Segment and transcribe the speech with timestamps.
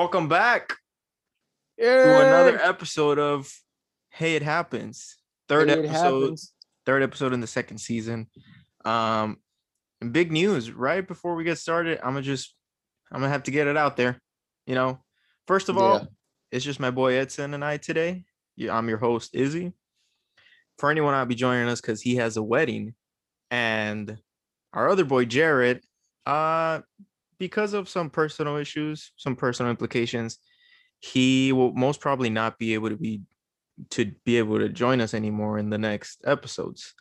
[0.00, 0.78] Welcome back
[1.76, 2.04] Yeah.
[2.04, 3.52] to another episode of
[4.08, 5.18] Hey It Happens.
[5.46, 6.54] Third It episode, happens.
[6.86, 8.30] third episode in the second season.
[8.86, 9.36] Um
[10.00, 12.54] and big news, right before we get started, I'm gonna just
[13.12, 14.18] I'm gonna have to get it out there.
[14.66, 15.04] You know,
[15.46, 16.08] first of all,
[16.50, 18.24] it's just my boy Edson and I today.
[18.58, 19.74] I'm your host, Izzy.
[20.78, 22.94] For anyone I'll be joining us because he has a wedding,
[23.50, 24.16] and
[24.72, 25.84] our other boy Jared,
[26.24, 26.80] uh,
[27.40, 30.38] because of some personal issues, some personal implications,
[31.00, 33.22] he will most probably not be able to be
[33.88, 36.92] to be able to join us anymore in the next episodes.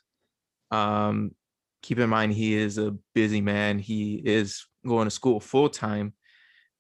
[0.72, 1.36] Um,
[1.84, 3.80] keep in mind he is a busy man.
[3.80, 6.14] He is going to school full time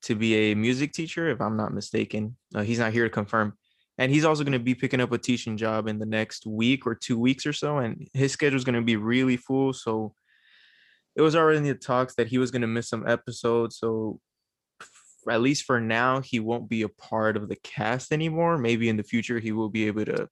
[0.04, 2.38] to be a music teacher, if I'm not mistaken.
[2.56, 3.54] Uh, he's not here to confirm.
[3.98, 6.88] And he's also going to be picking up a teaching job in the next week
[6.88, 7.80] or two weeks or so.
[7.80, 9.74] And his schedule is going to be really full.
[9.74, 10.14] So
[11.20, 13.78] it was already in the talks that he was going to miss some episodes.
[13.78, 14.22] So
[15.30, 18.58] at least for now, he won't be a part of the cast anymore.
[18.58, 20.30] Maybe in the future, he will be able to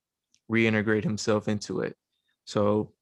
[0.49, 1.93] reintegrate himself into it.
[2.45, 2.93] So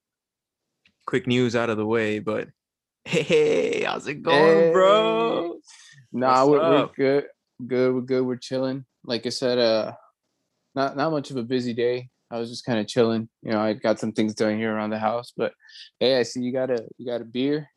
[1.06, 2.48] quick news out of the way, but
[3.06, 5.60] hey, how's it going, bro?
[6.12, 7.26] Nah, we're, we're good.
[7.68, 7.94] Good.
[7.94, 8.26] We're good.
[8.26, 8.84] We're chilling.
[9.04, 9.92] Like I said, uh,
[10.74, 12.10] not not much of a busy day.
[12.32, 13.30] I was just kind of chilling.
[13.44, 15.34] You know, I got some things done here around the house.
[15.38, 15.54] But
[16.00, 17.70] hey, I see you got a you got a beer.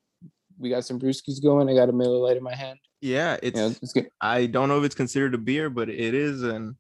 [0.58, 1.68] We got some brewskis going.
[1.68, 2.78] I got a Miller Lite in my hand.
[3.00, 4.10] Yeah, it's You know, it's good.
[4.20, 6.76] I don't know if it's considered a beer, but it is an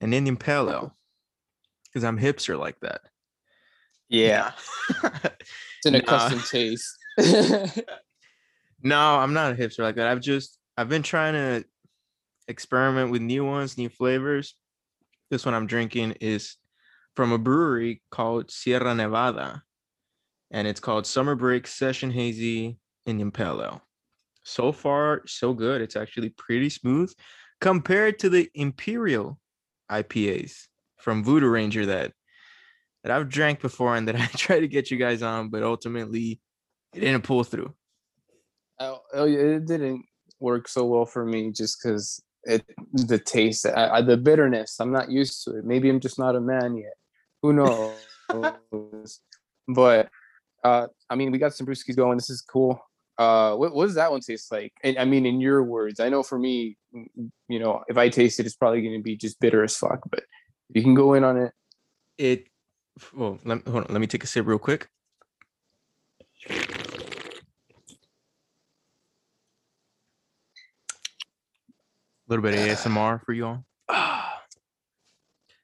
[0.00, 0.96] an Indian pale ale.
[1.84, 3.02] Because I'm hipster like that.
[4.08, 4.52] Yeah,
[5.04, 6.98] it's an accustomed taste.
[8.82, 10.08] no, I'm not a hipster like that.
[10.08, 11.64] I've just I've been trying to
[12.48, 14.54] experiment with new ones, new flavors.
[15.30, 16.56] This one I'm drinking is
[17.16, 19.62] from a brewery called Sierra Nevada,
[20.50, 23.82] and it's called Summer Break Session Hazy Indian Pale Ale.
[24.44, 25.80] So far, so good.
[25.80, 27.12] It's actually pretty smooth
[27.60, 29.38] compared to the Imperial
[29.90, 30.66] IPAs
[30.98, 32.12] from Voodoo Ranger that
[33.02, 36.40] that I've drank before and that I tried to get you guys on, but ultimately
[36.94, 37.74] it didn't pull through.
[38.80, 40.04] oh, oh, yeah, it didn't
[40.40, 44.80] work so well for me just because it the taste, I, I, the bitterness.
[44.80, 45.64] I'm not used to it.
[45.64, 46.94] Maybe I'm just not a man yet.
[47.42, 49.20] Who knows?
[49.68, 50.08] but
[50.64, 52.18] uh, I mean, we got some brewskis going.
[52.18, 52.80] This is cool.
[53.22, 54.72] Uh, what, what does that one taste like?
[54.82, 58.40] And I mean, in your words, I know for me, you know, if I taste
[58.40, 60.00] it, it's probably going to be just bitter as fuck.
[60.10, 60.24] But
[60.70, 61.52] you can go in on it.
[62.18, 62.46] It
[63.14, 64.88] well, let, hold on, let me take a sip real quick.
[66.48, 66.54] A
[72.26, 73.64] little bit of ASMR for you all.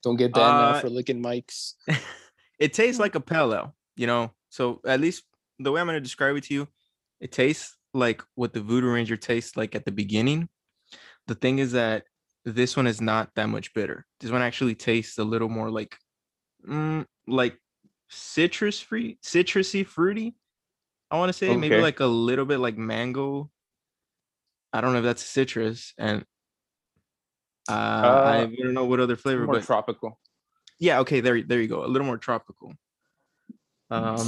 [0.05, 1.75] Don't get banned now Uh, for licking mics.
[2.61, 4.33] it tastes like a pale ale, you know.
[4.49, 5.25] So at least
[5.59, 6.69] the way I'm gonna describe it to you,
[7.21, 10.49] it tastes like what the Voodoo Ranger tastes like at the beginning.
[11.27, 12.05] The thing is that
[12.45, 14.07] this one is not that much bitter.
[14.21, 15.97] This one actually tastes a little more like,
[16.67, 17.59] mm, like
[18.09, 20.35] citrus free, citrusy, fruity.
[21.11, 23.51] I want to say maybe like a little bit like mango.
[24.73, 26.25] I don't know if that's citrus, and
[27.69, 30.21] uh, I Uh, don't know what other flavor, More but tropical.
[30.79, 31.85] yeah, okay, there, there you go.
[31.85, 32.73] A little more tropical.
[33.91, 34.19] Um,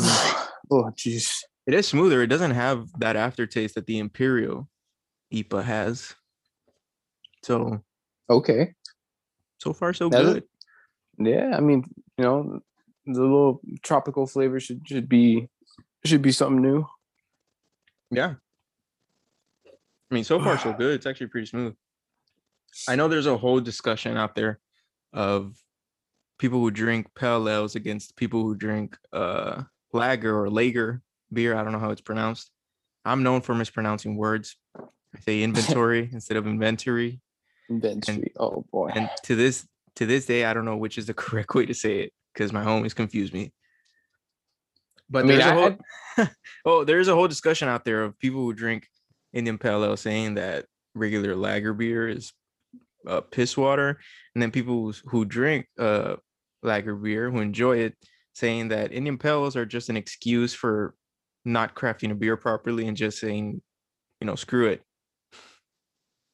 [0.70, 1.42] oh, jeez.
[1.70, 2.20] It is smoother.
[2.22, 4.69] It doesn't have that aftertaste that the Imperial
[5.32, 6.14] IPA has.
[7.44, 7.82] So
[8.28, 8.75] Okay.
[9.58, 10.44] so far so That is- good.
[11.19, 11.84] Yeah, I mean,
[12.19, 12.60] you know,
[13.06, 15.48] the little tropical flavor should should be
[16.04, 16.86] should be something new.
[18.10, 18.34] Yeah.
[19.66, 20.94] I mean, so far so good.
[20.94, 21.76] It's actually pretty smooth.
[22.88, 24.58] I know there's a whole discussion out there
[25.12, 25.56] of
[26.38, 29.62] people who drink pale ales against people who drink uh
[29.93, 31.02] lager or lager
[31.32, 31.56] beer.
[31.56, 32.50] I don't know how it's pronounced.
[33.05, 34.56] I'm known for mispronouncing words.
[34.77, 37.21] I say inventory instead of inventory.
[37.69, 38.32] Ben Street.
[38.38, 38.91] Oh boy.
[38.94, 41.75] and to this to this day i don't know which is the correct way to
[41.75, 43.53] say it because my homies confuse me
[45.09, 45.55] but I mean, there's a I-
[46.17, 46.29] whole
[46.65, 48.88] oh there's a whole discussion out there of people who drink
[49.32, 52.32] indian pale ale saying that regular lager beer is
[53.06, 54.00] uh, piss water
[54.35, 56.17] and then people who drink uh
[56.65, 57.94] lager beer who enjoy it
[58.35, 60.94] saying that indian pale ales are just an excuse for
[61.44, 63.60] not crafting a beer properly and just saying
[64.20, 64.82] you know screw it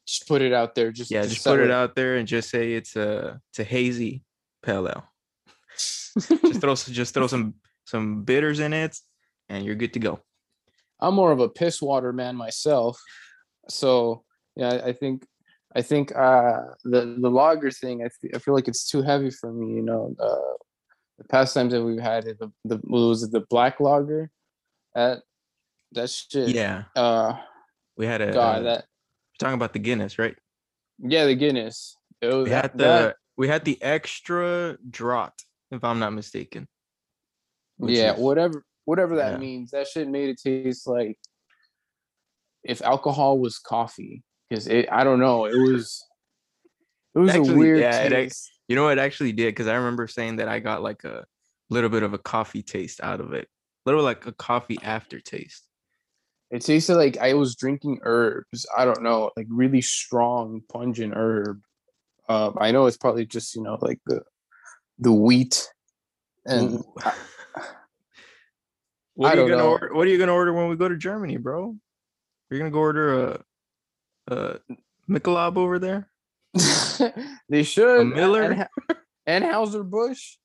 [0.07, 0.93] just put it out there.
[0.93, 3.65] Just yeah just put sell it out there and just say it's a it's a
[3.65, 4.23] hazy
[4.63, 5.05] pale ale
[5.77, 7.55] just throw just throw some
[7.85, 8.97] some bitters in it
[9.49, 10.21] and you're good to go
[11.01, 12.99] I'm more of a piss water man myself,
[13.69, 14.25] so
[14.55, 15.27] yeah, I think
[15.75, 18.03] I think uh, the the lager thing.
[18.03, 19.75] I, th- I feel like it's too heavy for me.
[19.75, 20.57] You know, uh,
[21.19, 24.31] the past times that we've had it, the, the was it the black lager?
[24.97, 25.23] That
[25.93, 26.49] that shit.
[26.49, 27.37] Yeah, Uh,
[27.99, 28.33] we had a.
[28.33, 28.85] God, uh, that
[29.39, 30.35] talking about the Guinness, right?
[30.99, 31.95] yeah, the Guinness.
[32.23, 35.39] It was We that, had the that- we had the extra draught,
[35.71, 36.67] if I'm not mistaken.
[37.79, 39.39] yeah, is- whatever whatever that yeah.
[39.39, 39.71] means.
[39.73, 41.19] That shit made it taste like
[42.65, 44.23] if alcohol was coffee.
[44.49, 46.03] Because it, I don't know, it was
[47.15, 48.51] it was Actually, a weird yeah, it taste.
[48.69, 49.49] You know what it actually did?
[49.55, 51.27] Because I remember saying that I got like a
[51.69, 53.49] little bit of a coffee taste out of it,
[53.87, 55.63] little like a coffee aftertaste.
[56.51, 58.67] It tasted like I was drinking herbs.
[58.77, 61.61] I don't know, like really strong, pungent herb.
[62.29, 64.23] Um, I know it's probably just you know like the
[64.99, 65.69] the wheat
[66.45, 66.95] and Ooh.
[69.17, 69.71] What I are you gonna know.
[69.71, 69.95] order?
[69.95, 71.71] What are you gonna order when we go to Germany, bro?
[71.71, 71.75] Are
[72.51, 73.43] You're gonna go order a
[74.29, 74.59] a
[75.09, 76.11] Michelob over there?
[77.49, 78.09] they should.
[78.09, 78.69] Miller?
[79.27, 80.37] and, and Busch.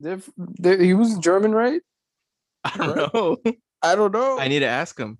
[0.00, 1.80] They're, they he was German, right?
[2.74, 3.14] I don't Right.
[3.14, 3.36] know.
[3.82, 4.38] I don't know.
[4.38, 5.18] I need to ask him.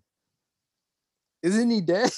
[1.42, 2.10] Isn't he dead?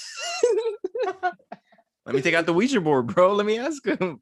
[2.05, 3.33] Let me take out the Ouija board, bro.
[3.33, 4.21] Let me ask him.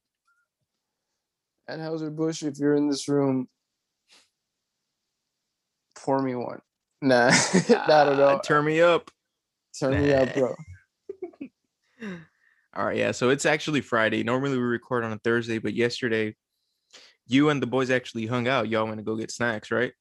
[1.67, 3.47] And Anheuser Busch, if you're in this room,
[5.95, 6.61] pour me one.
[7.01, 8.27] Nah, I don't know.
[8.29, 9.11] Ah, Turn me up.
[9.79, 10.55] Turn me up, bro.
[12.75, 13.11] All right, yeah.
[13.11, 14.23] So it's actually Friday.
[14.23, 16.35] Normally we record on a Thursday, but yesterday
[17.27, 18.69] you and the boys actually hung out.
[18.69, 19.93] Y'all went to go get snacks, right?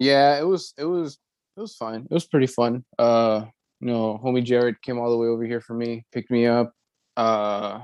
[0.00, 1.18] Yeah, it was it was
[1.56, 2.06] it was fine.
[2.10, 2.84] It was pretty fun.
[2.98, 3.44] Uh,
[3.80, 6.72] you know, homie Jared came all the way over here for me, picked me up.
[7.16, 7.80] Uh,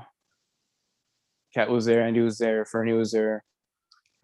[1.53, 3.43] Kat was there, Andy was there, Fernie was there.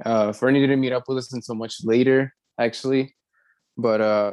[0.04, 3.16] Uh, Fernie didn't meet up with us until much later, actually.
[3.78, 4.32] But uh,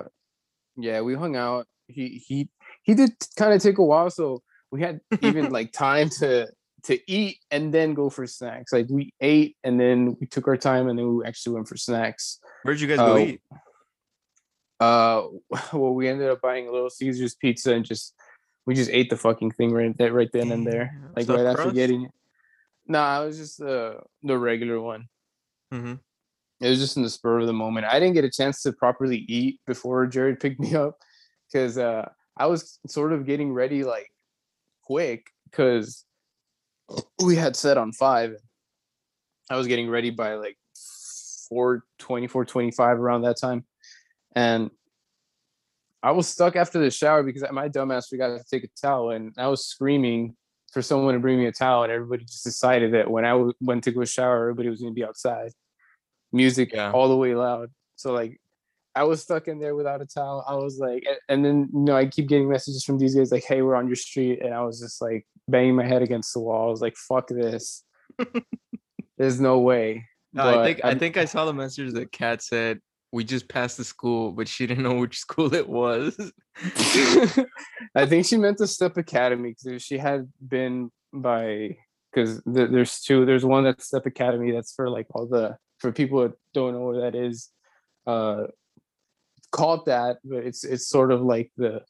[0.79, 1.67] yeah, we hung out.
[1.87, 2.49] He he
[2.83, 6.49] he did kind of take a while, so we had even like time to
[6.85, 8.73] to eat and then go for snacks.
[8.73, 11.77] Like we ate and then we took our time and then we actually went for
[11.77, 12.41] snacks.
[12.63, 13.41] Where'd you guys go Oh, eat?
[14.79, 15.23] Uh,
[15.73, 18.15] well, we ended up buying a Little Caesars pizza and just
[18.67, 21.47] we just ate the fucking thing right there, right then and there, like stuffed right
[21.47, 22.11] after getting it.
[22.87, 25.09] Nah, it was just the the regular one.
[25.73, 25.95] Mm-hmm.
[26.61, 27.87] It was just in the spur of the moment.
[27.87, 30.99] I didn't get a chance to properly eat before Jared picked me up
[31.51, 34.11] because uh, I was sort of getting ready like
[34.83, 36.05] quick because
[37.23, 38.35] we had set on five.
[39.51, 40.57] I was getting ready by like
[41.51, 43.67] 420, 425 around that time.
[44.35, 44.71] And
[46.03, 49.35] I was stuck after the shower because my dumbass forgot to take a towel and
[49.37, 50.35] I was screaming
[50.73, 53.53] for someone to bring me a towel and everybody just decided that when I w-
[53.61, 55.51] went to go shower, everybody was going to be outside.
[56.33, 56.93] Music Yeah.
[56.93, 57.71] all the way loud.
[57.97, 58.41] So like
[58.95, 60.45] I was stuck in there without a towel.
[60.49, 63.45] I was like, and then you know I keep getting messages from these guys like,
[63.45, 66.41] "Hey, we're on your street," and I was just like banging my head against the
[66.41, 66.67] wall.
[66.67, 67.85] I was like, "Fuck this."
[69.19, 70.07] There's no way.
[70.33, 72.81] No, I think I I'm- think I saw the message that Kat said
[73.13, 76.17] we just passed the school, but she didn't know which school it was.
[77.95, 81.77] I think she meant the Step Academy because she had been by
[82.13, 83.25] because th- there's two.
[83.27, 86.81] There's one that's Step Academy that's for like all the for people that don't know
[86.83, 87.49] what that is.
[88.07, 88.45] Uh,
[89.53, 91.83] called that, but it's it's sort of like the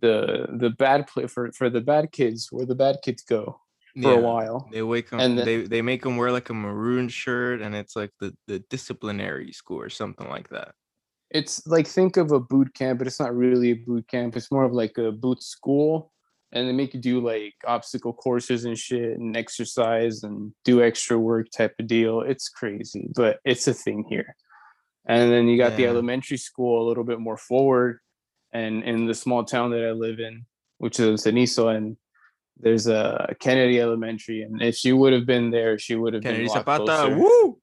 [0.00, 3.60] the the bad play for for the bad kids where the bad kids go
[4.02, 4.18] for Yeah.
[4.18, 4.68] a while.
[4.72, 5.20] They wake up.
[5.20, 8.36] And the- they they make them wear like a maroon shirt, and it's like the
[8.46, 10.74] the disciplinary school or something like that.
[11.30, 14.36] it's like think of a boot camp, but it's not really a boot camp.
[14.36, 16.12] It's more of like a boot school,
[16.52, 21.18] and they make you do like obstacle courses and shit, and exercise and do extra
[21.18, 22.20] work type of deal.
[22.20, 24.36] It's crazy, but it's a thing here.
[25.08, 27.98] And then you got the elementary school a little bit more forward,
[28.52, 30.46] and in the small town that I live in,
[30.78, 31.96] which is Cenizo, and
[32.58, 36.44] there's a Kennedy Elementary, and if she would have been there, she would have Kennedy
[36.44, 37.18] been a lot Zapata, closer.
[37.18, 37.58] woo!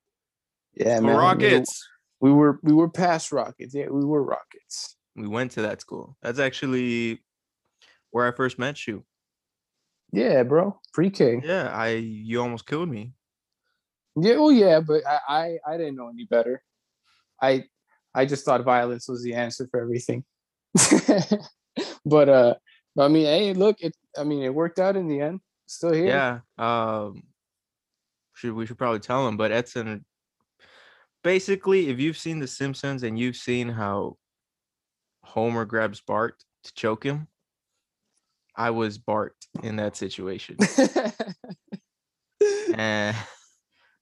[0.76, 1.18] Yeah, man.
[1.18, 1.88] Rockets.
[2.20, 3.74] We were we were past Rockets.
[3.74, 4.96] Yeah, we were Rockets.
[5.16, 6.18] We went to that school.
[6.22, 7.22] That's actually
[8.12, 9.04] where I first met you.
[10.12, 10.80] Yeah, bro.
[10.94, 11.42] Pre-K.
[11.44, 13.14] Yeah, I you almost killed me.
[14.16, 16.62] Yeah, well, yeah, but I, I I didn't know any better.
[17.42, 17.66] I
[18.14, 20.24] I just thought violence was the answer for everything.
[22.06, 22.56] but uh,
[22.98, 23.96] I mean, hey, look, it.
[24.18, 25.40] I mean, it worked out in the end.
[25.66, 26.08] Still here.
[26.08, 26.40] Yeah.
[26.58, 27.24] Um
[28.36, 30.06] should we should probably tell him, but Edson
[31.24, 34.18] basically if you've seen The Simpsons and you've seen how
[35.24, 37.28] Homer grabs Bart to choke him,
[38.56, 40.58] I was Bart in that situation.
[42.76, 43.16] and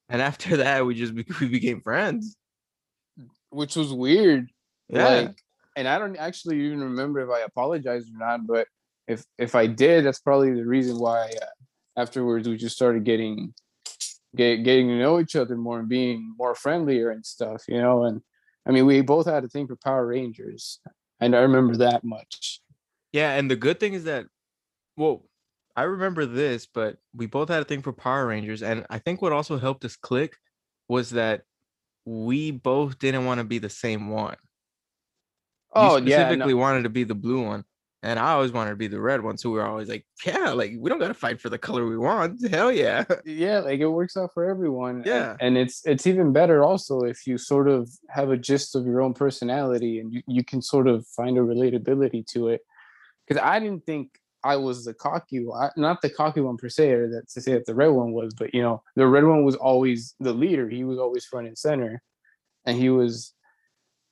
[0.08, 2.36] and after that we just we became friends.
[3.50, 4.50] Which was weird.
[4.88, 5.08] Yeah.
[5.08, 5.36] Like,
[5.76, 8.66] and I don't actually even remember if I apologized or not, but
[9.12, 13.54] if if I did, that's probably the reason why uh, afterwards we just started getting
[14.34, 18.04] get, getting to know each other more and being more friendlier and stuff, you know.
[18.04, 18.22] And
[18.66, 20.80] I mean, we both had a thing for Power Rangers,
[21.20, 22.60] and I remember that much.
[23.12, 24.24] Yeah, and the good thing is that,
[24.96, 25.24] well,
[25.76, 29.20] I remember this, but we both had a thing for Power Rangers, and I think
[29.22, 30.36] what also helped us click
[30.88, 31.42] was that
[32.04, 34.36] we both didn't want to be the same one.
[35.74, 37.64] You Oh yeah, no, specifically wanted to be the blue one,
[38.02, 39.38] and I always wanted to be the red one.
[39.38, 41.96] So we were always like, yeah, like we don't gotta fight for the color we
[41.96, 42.46] want.
[42.48, 43.04] Hell yeah.
[43.24, 45.02] yeah, like it works out for everyone.
[45.06, 45.36] Yeah.
[45.40, 49.00] and it's it's even better also if you sort of have a gist of your
[49.00, 52.62] own personality and you, you can sort of find a relatability to it.
[53.26, 56.90] Because I didn't think I was the cocky one, not the cocky one per se,
[56.90, 59.44] or that to say that the red one was, but you know, the red one
[59.44, 60.68] was always the leader.
[60.68, 62.02] He was always front and center,
[62.66, 63.34] and he was,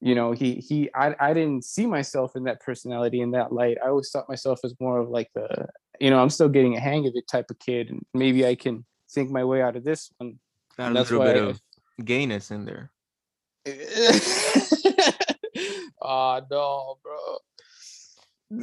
[0.00, 0.90] you know, he he.
[0.95, 3.76] I I didn't see myself in that personality in that light.
[3.85, 5.69] I always thought myself as more of like the,
[6.00, 8.54] you know, I'm still getting a hang of it type of kid, and maybe I
[8.54, 10.38] can think my way out of this one.
[10.78, 11.61] Got a that's little bit I- of
[12.04, 12.90] gayness in there.
[16.00, 17.38] oh no, bro.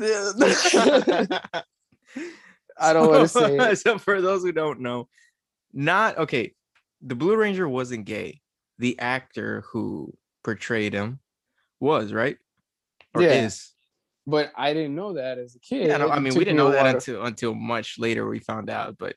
[2.80, 3.78] I don't want to say it.
[3.80, 5.08] so for those who don't know,
[5.72, 6.54] not okay.
[7.02, 8.42] The Blue Ranger wasn't gay.
[8.80, 10.14] The actor who
[10.44, 11.20] portrayed him
[11.80, 12.38] was right,
[13.14, 13.46] or Yeah.
[13.46, 13.72] is.
[14.26, 15.88] But I didn't know that as a kid.
[15.88, 18.98] Yeah, no, I mean we didn't know that until until much later we found out.
[18.98, 19.16] But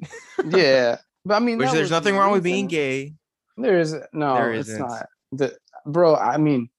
[0.48, 3.14] yeah, but I mean, which there's nothing wrong with being gay.
[3.58, 4.90] There is no, There it's isn't.
[5.32, 6.70] The bro, I mean,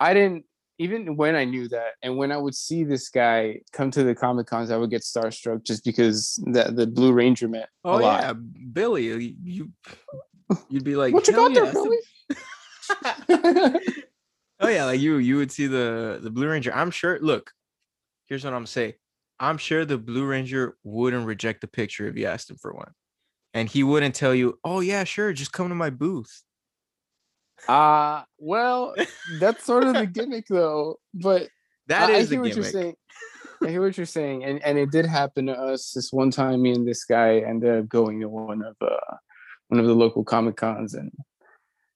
[0.00, 0.44] I didn't
[0.80, 4.12] even when I knew that, and when I would see this guy come to the
[4.16, 8.00] comic cons, I would get starstruck just because that the Blue Ranger meant Oh a
[8.00, 8.22] lot.
[8.24, 9.70] yeah, Billy, you- you
[10.68, 11.72] you'd be like, what you "Hell got there, yeah,
[13.30, 13.80] Billy?
[14.64, 16.74] Oh yeah, like you you would see the the Blue Ranger.
[16.74, 17.18] I'm sure.
[17.20, 17.52] Look,
[18.26, 18.94] here's what I'm saying.
[19.38, 22.92] I'm sure the Blue Ranger wouldn't reject the picture if you asked him for one,
[23.52, 26.42] and he wouldn't tell you, "Oh yeah, sure, just come to my booth."
[27.68, 28.94] Uh well,
[29.38, 30.98] that's sort of the gimmick though.
[31.12, 31.48] But
[31.88, 32.94] that is I, I hear what you're saying.
[33.62, 36.62] I hear what you're saying, and and it did happen to us this one time.
[36.62, 39.16] Me and this guy ended up going to one of uh
[39.68, 41.12] one of the local comic cons, and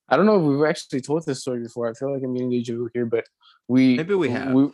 [0.09, 1.89] I don't know if we've actually told this story before.
[1.89, 3.25] I feel like I'm getting a joke here, but
[3.69, 4.53] we Maybe we have.
[4.53, 4.69] We,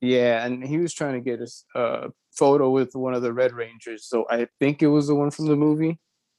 [0.00, 3.52] yeah, and he was trying to get us a photo with one of the Red
[3.52, 4.06] Rangers.
[4.06, 5.90] So I think it was the one from the movie.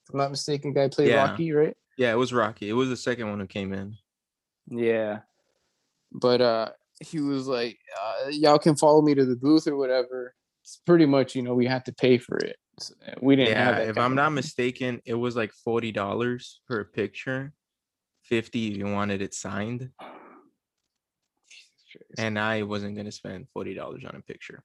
[0.08, 1.26] If I'm not mistaken, guy played Yeah.
[1.26, 1.76] Rocky, right?
[1.98, 2.70] Yeah, it was Rocky.
[2.70, 3.96] It was the second one who came in.
[4.68, 5.20] Yeah.
[6.12, 6.70] But uh
[7.02, 10.36] he was like, uh, y'all can follow me to the booth or whatever.
[10.64, 12.58] It's pretty much, you know, we had to pay for it.
[12.80, 16.84] So, we didn't have Yeah, if I'm not mistaken, it was like forty dollars per
[16.86, 17.54] picture,
[18.32, 19.90] fifty if you wanted it signed,
[22.18, 24.64] and I wasn't gonna spend forty dollars on a picture.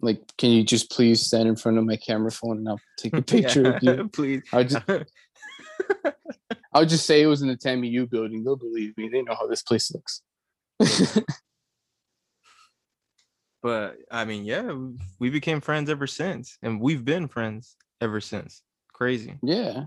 [0.00, 3.16] like, can you just please stand in front of my camera phone and I'll take
[3.16, 4.08] a picture Yeah, with you?
[4.12, 4.42] please.
[4.52, 4.84] I'll just
[6.74, 8.42] I'll just say it was in the TAMU building.
[8.42, 9.08] They'll believe me.
[9.08, 10.22] They know how this place looks.
[13.62, 18.20] But I mean, yeah, we- we became friends ever since, and we've been friends ever
[18.20, 18.62] since.
[18.92, 19.38] Crazy.
[19.42, 19.84] yeah.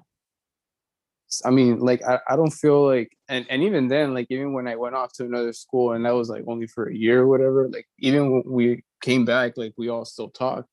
[1.45, 4.67] I mean, like I, I don't feel like and, and even then, like even when
[4.67, 7.27] I went off to another school and that was like only for a year or
[7.27, 10.69] whatever, like even when we came back, like we all still talked.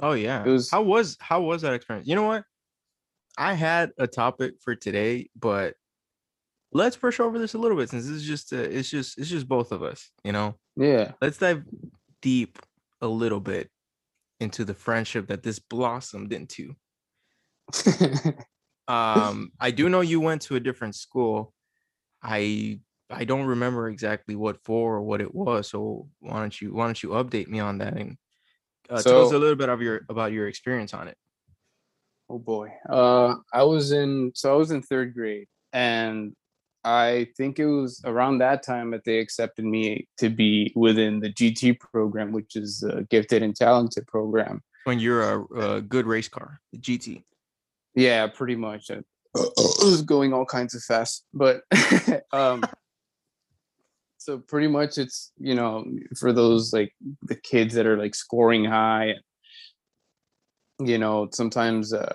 [0.00, 0.44] Oh yeah.
[0.44, 2.08] It was- how was how was that experience?
[2.08, 2.44] You know what?
[3.36, 5.74] I had a topic for today, but
[6.72, 9.28] let's push over this a little bit since this is just uh, it's just it's
[9.28, 10.10] just both of us.
[10.24, 11.12] You know, Yeah.
[11.20, 11.64] let's dive
[12.22, 12.58] deep
[13.00, 13.70] a little bit
[14.40, 16.74] into the friendship that this blossomed into.
[18.88, 21.52] um i do know you went to a different school
[22.22, 22.78] i
[23.10, 26.86] i don't remember exactly what for or what it was so why don't you why
[26.86, 28.16] don't you update me on that and
[28.90, 31.16] uh, tell us a little bit of your about your experience on it
[32.30, 32.68] Oh boy.
[32.88, 36.34] Uh I was in so I was in third grade and
[36.84, 41.32] I think it was around that time that they accepted me to be within the
[41.32, 44.62] GT program, which is the gifted and talented program.
[44.84, 47.22] when you're a, a good race car the gt
[47.94, 48.90] Yeah, pretty much.
[48.90, 49.04] It
[49.34, 51.62] was going all kinds of fast, but
[52.32, 52.62] um
[54.18, 55.84] so pretty much it's you know
[56.18, 56.92] for those like
[57.22, 59.14] the kids that are like scoring high
[60.84, 62.14] you know sometimes uh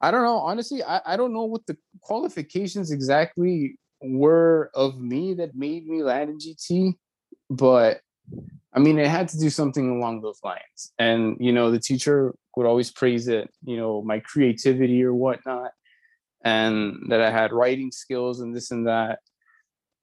[0.00, 5.34] i don't know honestly i, I don't know what the qualifications exactly were of me
[5.34, 6.94] that made me land in gt
[7.50, 8.00] but
[8.72, 10.92] i mean it had to do something along those lines.
[10.98, 15.72] And you know the teacher would always praise it you know my creativity or whatnot
[16.44, 19.18] and that i had writing skills and this and that.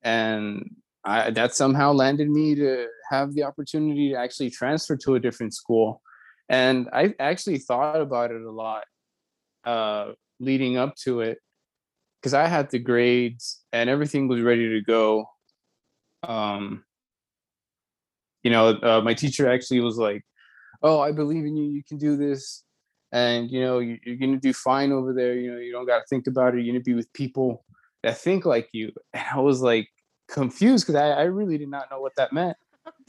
[0.02, 5.20] And I, that somehow landed me to have the opportunity to actually transfer to a
[5.20, 6.00] different school.
[6.48, 8.84] And I actually thought about it a lot
[9.64, 11.38] uh, leading up to it
[12.20, 15.26] because I had the grades and everything was ready to go.
[16.22, 16.84] Um,
[18.42, 20.24] you know, uh, my teacher actually was like,
[20.82, 21.70] "Oh, I believe in you.
[21.70, 22.64] You can do this."
[23.12, 25.34] And you know you, are gonna do fine over there.
[25.34, 26.64] You know you don't got to think about it.
[26.64, 27.64] You're gonna be with people
[28.02, 28.92] that think like you.
[29.12, 29.88] And I was like
[30.28, 32.56] confused because I, I really did not know what that meant.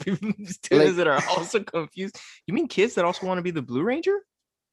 [0.00, 2.18] Students like, that are also confused.
[2.46, 4.20] You mean kids that also want to be the Blue Ranger?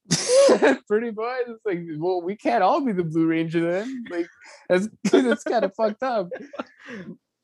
[0.88, 1.42] Pretty much.
[1.48, 4.04] It's like, well, we can't all be the Blue Ranger then.
[4.10, 4.28] Like
[4.70, 6.30] that's that's kind of fucked up.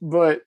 [0.01, 0.41] But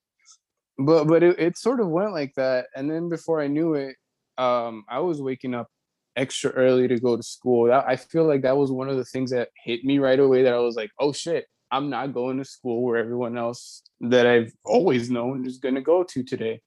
[0.81, 2.67] but but it, it sort of went like that.
[2.75, 3.97] And then before I knew it,
[4.39, 5.69] um, I was waking up
[6.17, 7.67] extra early to go to school.
[7.67, 10.43] That, I feel like that was one of the things that hit me right away
[10.43, 14.27] that I was like, oh shit, I'm not going to school where everyone else that
[14.27, 16.61] I've always known is going to go to today.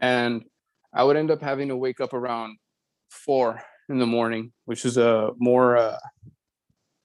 [0.00, 0.44] And
[0.92, 2.58] I would end up having to wake up around
[3.10, 5.98] four in the morning, which is a uh, more uh,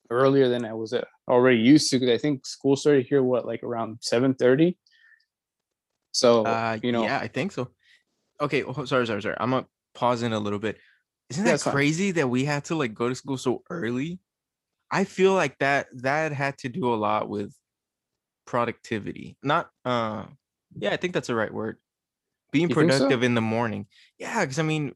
[0.10, 2.00] earlier than I was uh, already used to.
[2.00, 4.78] Because I think school started here what like around seven thirty.
[6.20, 7.70] So uh, you know, yeah, I think so.
[8.42, 9.38] Okay, oh, sorry, sorry, sorry.
[9.40, 10.78] I'm gonna pause in a little bit.
[11.30, 12.16] Isn't that yeah, crazy fine.
[12.16, 14.20] that we had to like go to school so early?
[14.92, 17.56] I feel like that that had to do a lot with
[18.46, 19.38] productivity.
[19.42, 20.26] Not uh
[20.76, 21.78] yeah, I think that's the right word.
[22.52, 23.26] Being you productive so?
[23.26, 23.88] in the morning.
[24.18, 24.96] Yeah, because I mean,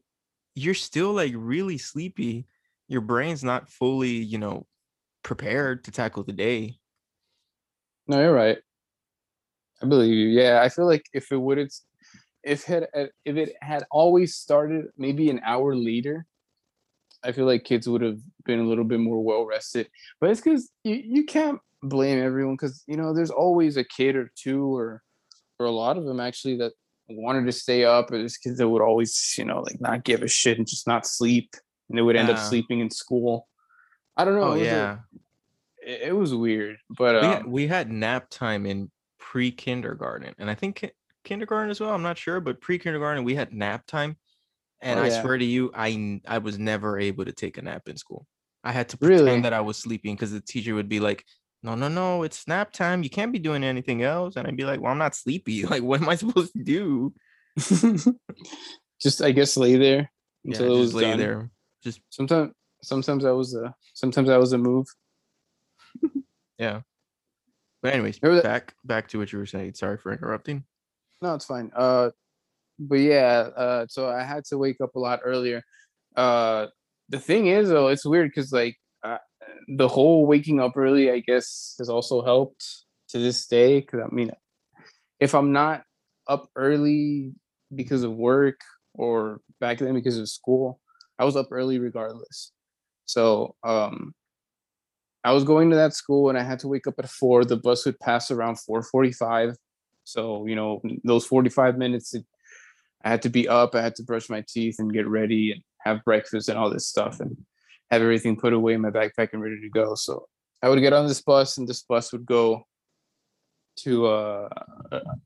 [0.54, 2.46] you're still like really sleepy.
[2.88, 4.66] Your brain's not fully, you know,
[5.22, 6.76] prepared to tackle the day.
[8.06, 8.58] No, you're right.
[9.84, 10.28] I believe you.
[10.28, 11.68] Yeah, I feel like if it would have
[12.42, 12.88] if it
[13.26, 16.24] if it had always started maybe an hour later,
[17.22, 19.90] I feel like kids would have been a little bit more well rested.
[20.20, 24.16] But it's because you, you can't blame everyone because you know there's always a kid
[24.16, 25.02] or two or
[25.58, 26.72] or a lot of them actually that
[27.10, 30.22] wanted to stay up or there's kids that would always you know like not give
[30.22, 31.54] a shit and just not sleep
[31.90, 32.34] and they would end yeah.
[32.34, 33.46] up sleeping in school
[34.16, 34.96] i don't know oh, it yeah
[35.86, 38.90] a, it, was weird but we, um, had, we had nap time in
[39.24, 40.90] pre-kindergarten and i think ki-
[41.24, 44.16] kindergarten as well i'm not sure but pre-kindergarten we had nap time
[44.84, 47.88] and oh, I swear to you, I I was never able to take a nap
[47.88, 48.26] in school.
[48.62, 49.40] I had to pretend really?
[49.40, 51.24] that I was sleeping because the teacher would be like,
[51.62, 53.02] "No, no, no, it's nap time.
[53.02, 55.64] You can't be doing anything else." And I'd be like, "Well, I'm not sleepy.
[55.70, 57.14] Like, what am I supposed to do?"
[59.00, 60.10] just I guess lay there
[60.44, 61.18] until yeah, it was lay done.
[61.18, 61.50] there.
[61.82, 64.86] Just sometimes sometimes I was a sometimes I was a move.
[66.58, 66.82] yeah.
[67.84, 69.74] But anyways, back back to what you were saying.
[69.74, 70.64] Sorry for interrupting.
[71.22, 71.70] No, it's fine.
[71.76, 72.10] Uh
[72.78, 75.62] but yeah, uh, so I had to wake up a lot earlier.
[76.16, 76.66] Uh,
[77.08, 79.18] the thing is, though, it's weird because like uh,
[79.68, 82.64] the whole waking up early, I guess, has also helped
[83.10, 83.80] to this day.
[83.80, 84.32] Because I mean,
[85.20, 85.84] if I'm not
[86.26, 87.32] up early
[87.74, 88.60] because of work
[88.94, 90.80] or back then because of school,
[91.18, 92.52] I was up early regardless.
[93.04, 94.14] So um,
[95.24, 97.44] I was going to that school and I had to wake up at four.
[97.44, 99.56] The bus would pass around four forty-five.
[100.04, 102.24] So you know those forty-five minutes it
[103.04, 103.74] I had to be up.
[103.74, 106.88] I had to brush my teeth and get ready and have breakfast and all this
[106.88, 107.36] stuff and
[107.90, 109.94] have everything put away in my backpack and ready to go.
[109.94, 110.26] So
[110.62, 112.66] I would get on this bus and this bus would go
[113.80, 114.48] to uh,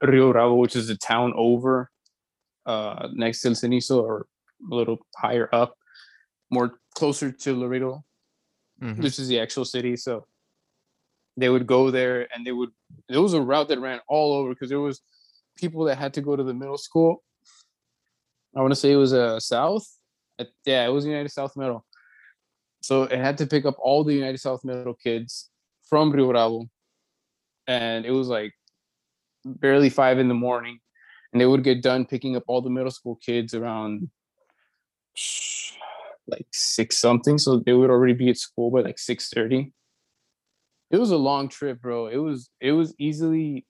[0.02, 1.88] Rio Bravo, which is a town over
[2.66, 4.26] uh, next to El Cenizo or
[4.70, 5.76] a little higher up,
[6.50, 8.04] more closer to Laredo.
[8.83, 9.03] Mm-hmm.
[9.03, 9.97] This is the actual city.
[9.97, 10.27] So
[11.37, 12.71] they would go there and they would,
[13.09, 15.01] it was a route that ran all over because there was
[15.57, 17.23] people that had to go to the middle school
[18.57, 19.87] I want to say it was a uh, South.
[20.64, 21.85] Yeah, it was United South Middle.
[22.81, 25.51] So it had to pick up all the United South Middle kids
[25.88, 26.69] from Rio Bravo.
[27.67, 28.55] And it was like
[29.45, 30.79] barely five in the morning.
[31.33, 34.09] And they would get done picking up all the middle school kids around
[36.29, 37.38] like six something.
[37.38, 39.73] So they would already be at school by like six thirty.
[40.91, 42.07] It was a long trip, bro.
[42.07, 43.67] It was it was easily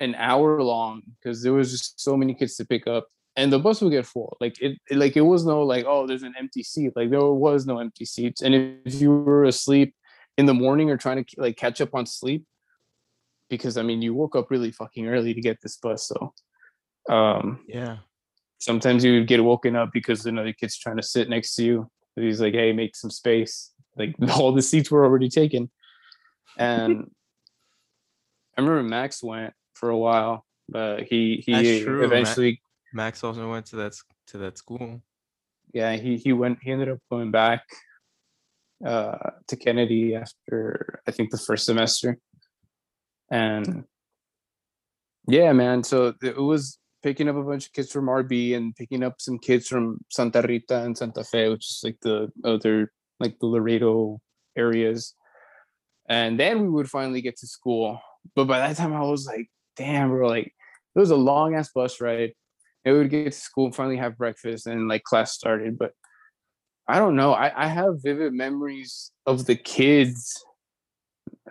[0.00, 3.58] an hour long because there was just so many kids to pick up and the
[3.58, 4.36] bus would get full.
[4.40, 6.92] Like it, it, like it was no like oh there's an empty seat.
[6.96, 8.42] Like there was no empty seats.
[8.42, 9.94] And if you were asleep
[10.38, 12.44] in the morning or trying to like catch up on sleep,
[13.50, 16.32] because I mean you woke up really fucking early to get this bus, so
[17.08, 17.98] um yeah.
[18.58, 21.90] Sometimes you would get woken up because another kid's trying to sit next to you.
[22.16, 25.70] He's like, "Hey, make some space." Like all the seats were already taken,
[26.58, 27.10] and
[28.56, 32.60] I remember Max went for a while, but he he eventually
[32.94, 33.94] Max also went to that
[34.28, 35.02] to that school.
[35.72, 36.58] Yeah, he he went.
[36.62, 37.62] He ended up going back
[38.84, 42.18] uh, to Kennedy after I think the first semester,
[43.30, 43.84] and
[45.28, 45.82] yeah, man.
[45.84, 49.38] So it was picking up a bunch of kids from RB and picking up some
[49.38, 54.20] kids from Santa Rita and Santa Fe, which is like the other like the Laredo
[54.56, 55.14] areas.
[56.08, 58.00] And then we would finally get to school.
[58.34, 61.70] But by that time I was like, damn, bro, like it was a long ass
[61.72, 62.32] bus ride.
[62.84, 65.78] We would get to school and finally have breakfast and like class started.
[65.78, 65.92] But
[66.88, 67.34] I don't know.
[67.34, 70.44] I, I have vivid memories of the kids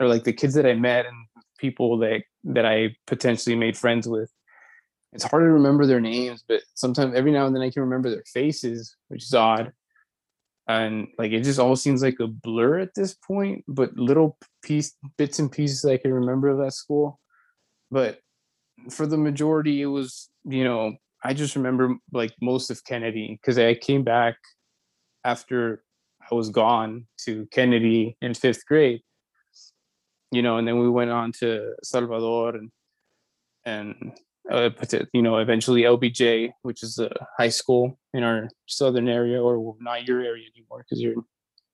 [0.02, 1.16] or like the kids that I met and
[1.58, 4.30] people that that I potentially made friends with.
[5.16, 8.10] It's hard to remember their names, but sometimes every now and then I can remember
[8.10, 9.72] their faces, which is odd.
[10.68, 14.96] And like it just all seems like a blur at this point, but little piece
[15.18, 17.20] bits and pieces I can remember of that school.
[17.92, 18.20] But
[18.90, 23.58] for the majority, it was, you know, I just remember like most of Kennedy because
[23.58, 24.36] I came back
[25.24, 25.84] after
[26.30, 29.02] I was gone to Kennedy in fifth grade
[30.36, 32.72] you know, and then we went on to Salvador and
[33.66, 34.20] and
[34.52, 34.70] uh,
[35.14, 40.08] you know eventually LBJ, which is a high school in our southern area, or not
[40.08, 41.24] your area anymore because you're in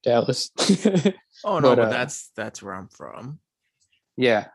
[0.03, 0.51] Dallas.
[1.43, 3.39] oh no, but, but uh, that's that's where I'm from.
[4.17, 4.47] Yeah.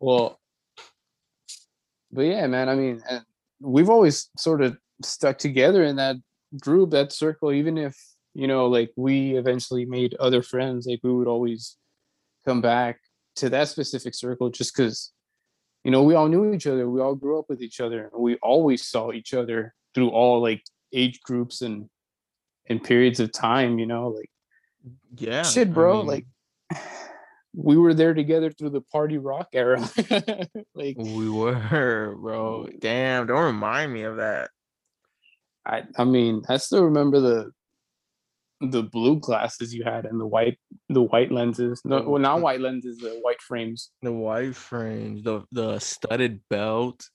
[0.00, 0.40] Well,
[2.12, 2.68] but yeah, man.
[2.68, 3.02] I mean,
[3.60, 6.16] we've always sort of stuck together in that
[6.60, 7.96] group, that circle, even if
[8.34, 10.86] you know, like we eventually made other friends.
[10.86, 11.76] Like we would always
[12.44, 12.98] come back
[13.36, 15.12] to that specific circle just because
[15.84, 18.36] you know we all knew each other we all grew up with each other we
[18.36, 21.88] always saw each other through all like age groups and
[22.68, 24.30] and periods of time you know like
[25.16, 26.26] yeah shit bro I mean, like
[27.54, 29.88] we were there together through the party rock era.
[30.74, 32.68] Like we were bro.
[32.80, 34.50] damn don't remind me of that.
[35.64, 37.52] I i mean i still remember the
[38.60, 41.80] the blue glasses you had and the white the white lenses.
[41.84, 43.90] No, well, not white lenses, the white frames.
[44.02, 47.08] The white frames, the the studded belt.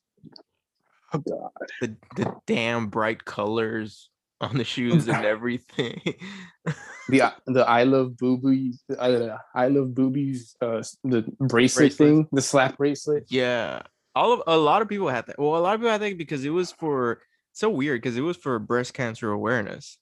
[1.14, 1.52] Oh god.
[1.82, 4.10] The the damn bright colors
[4.42, 6.02] on the shoes and everything.
[7.10, 8.82] the the I love boobies.
[8.98, 10.56] Uh, I love boobies.
[10.62, 13.26] Uh, the bracelet, bracelet thing, the slap bracelet.
[13.30, 13.82] Yeah,
[14.16, 15.40] all of a lot of people had that.
[15.40, 17.22] Well, a lot of people i think because it was for
[17.54, 19.98] so weird because it was for breast cancer awareness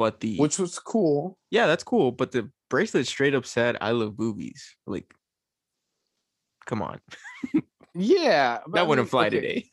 [0.00, 1.36] but the which was cool.
[1.50, 2.10] Yeah, that's cool.
[2.10, 5.12] But the bracelet straight up said, "I love boobies." Like,
[6.64, 7.00] come on.
[7.94, 9.36] yeah, that wouldn't mean, fly okay.
[9.36, 9.70] today.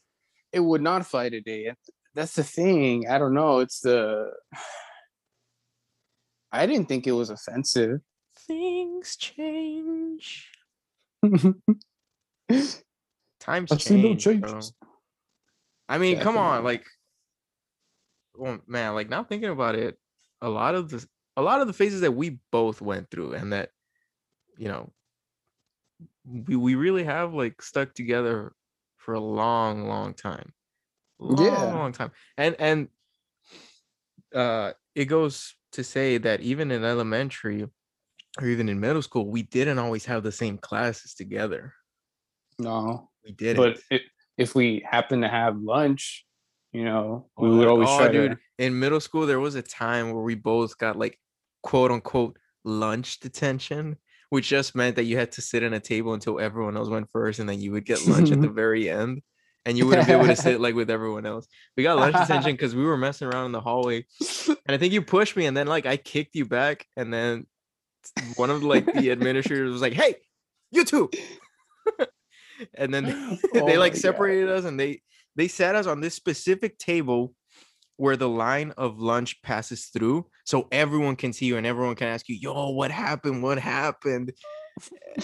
[0.52, 1.72] It would not fly today.
[2.14, 3.08] That's the thing.
[3.08, 3.60] I don't know.
[3.60, 4.34] It's the.
[6.52, 8.02] I didn't think it was offensive.
[8.36, 10.52] Things change.
[13.40, 14.28] Times change.
[14.28, 14.60] No
[15.88, 16.18] I mean, Definitely.
[16.22, 16.86] come on, like,
[18.36, 19.98] well, man, like now thinking about it,
[20.42, 23.54] a lot of the a lot of the phases that we both went through and
[23.54, 23.70] that
[24.58, 24.92] you know
[26.26, 28.54] we we really have like stuck together
[28.98, 30.54] for a long long time.
[31.20, 31.64] Long, yeah.
[31.74, 32.12] Long time.
[32.38, 32.88] And and
[34.36, 37.68] uh it goes to say that even in elementary
[38.40, 41.74] or even in middle school we didn't always have the same classes together.
[42.60, 43.10] No.
[43.24, 43.58] We didn't.
[43.58, 44.02] But it,
[44.38, 46.27] if we happen to have lunch
[46.72, 48.32] you know, we would always oh, try dude.
[48.32, 48.66] To...
[48.66, 51.20] In middle school, there was a time where we both got like
[51.64, 53.98] quote unquote lunch detention,
[54.30, 57.10] which just meant that you had to sit at a table until everyone else went
[57.12, 59.22] first, and then you would get lunch at the very end.
[59.66, 61.46] And you wouldn't be able to sit like with everyone else.
[61.76, 64.06] We got lunch detention because we were messing around in the hallway.
[64.48, 67.48] And I think you pushed me, and then like I kicked you back, and then
[68.36, 70.16] one of like the administrators was like, Hey,
[70.72, 71.10] you two.
[72.76, 73.06] and then
[73.54, 74.56] they, oh they like separated God.
[74.56, 75.02] us and they
[75.38, 77.34] they sat us on this specific table
[77.96, 82.08] where the line of lunch passes through so everyone can see you and everyone can
[82.08, 83.42] ask you yo what happened?
[83.42, 84.34] What happened?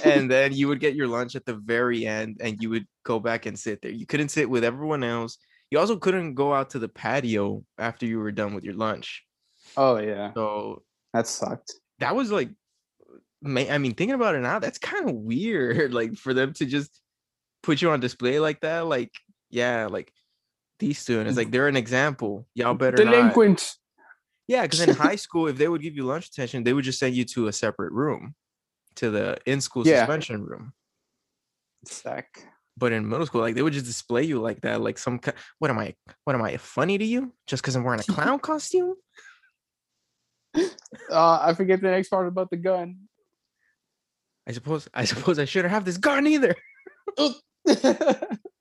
[0.04, 3.20] And then you would get your lunch at the very end and you would go
[3.20, 3.92] back and sit there.
[3.92, 5.38] You couldn't sit with everyone else.
[5.70, 9.24] You also couldn't go out to the patio after you were done with your lunch.
[9.78, 10.32] Oh yeah.
[10.34, 10.82] So
[11.14, 11.74] that sucked.
[12.00, 12.50] that was like
[13.46, 17.02] i mean thinking about it now that's kind of weird like for them to just
[17.62, 19.12] put you on display like that like
[19.54, 20.12] yeah, like
[20.80, 22.48] these students, like they're an example.
[22.56, 23.60] Y'all better delinquent.
[23.60, 23.76] Not.
[24.48, 27.00] Yeah, because in high school, if they would give you lunch attention, they would just
[27.00, 28.34] send you to a separate room,
[28.96, 30.00] to the in-school yeah.
[30.00, 30.74] suspension room.
[31.86, 32.48] Sick.
[32.76, 35.20] But in middle school, like they would just display you like that, like some.
[35.60, 35.94] What am I?
[36.24, 37.32] What am I funny to you?
[37.46, 38.96] Just because I'm wearing a clown costume?
[41.10, 42.96] Uh, I forget the next part about the gun.
[44.48, 44.88] I suppose.
[44.94, 46.56] I suppose I shouldn't have this gun either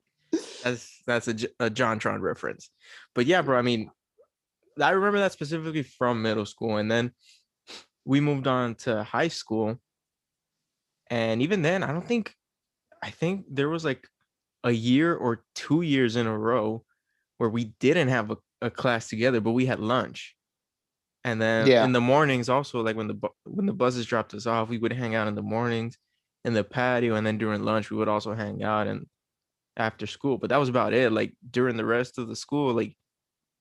[0.63, 2.69] that's that's a, a JonTron reference.
[3.15, 3.57] But yeah, bro.
[3.57, 3.91] I mean,
[4.81, 7.11] I remember that specifically from middle school, and then
[8.05, 9.79] we moved on to high school.
[11.09, 12.33] And even then, I don't think,
[13.03, 14.07] I think there was like
[14.63, 16.83] a year or two years in a row
[17.37, 20.35] where we didn't have a, a class together, but we had lunch.
[21.23, 21.85] And then Yeah.
[21.85, 24.93] in the mornings, also like when the when the buses dropped us off, we would
[24.93, 25.97] hang out in the mornings
[26.45, 29.05] in the patio, and then during lunch we would also hang out and
[29.77, 30.37] after school.
[30.37, 31.11] But that was about it.
[31.11, 32.95] Like during the rest of the school, like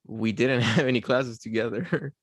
[0.07, 2.13] we didn't have any classes together.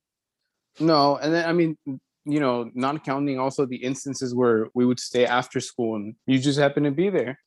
[0.80, 1.78] No, and then I mean,
[2.25, 6.39] you know, not counting also the instances where we would stay after school and you
[6.39, 7.38] just happen to be there.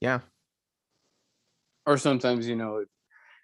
[0.00, 0.20] yeah,
[1.86, 2.84] Or sometimes, you know,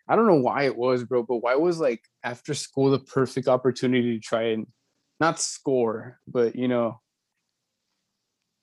[0.09, 3.49] I don't know why it was, bro, but why was like after school the perfect
[3.49, 4.67] opportunity to try and
[5.21, 7.01] not score, but you know,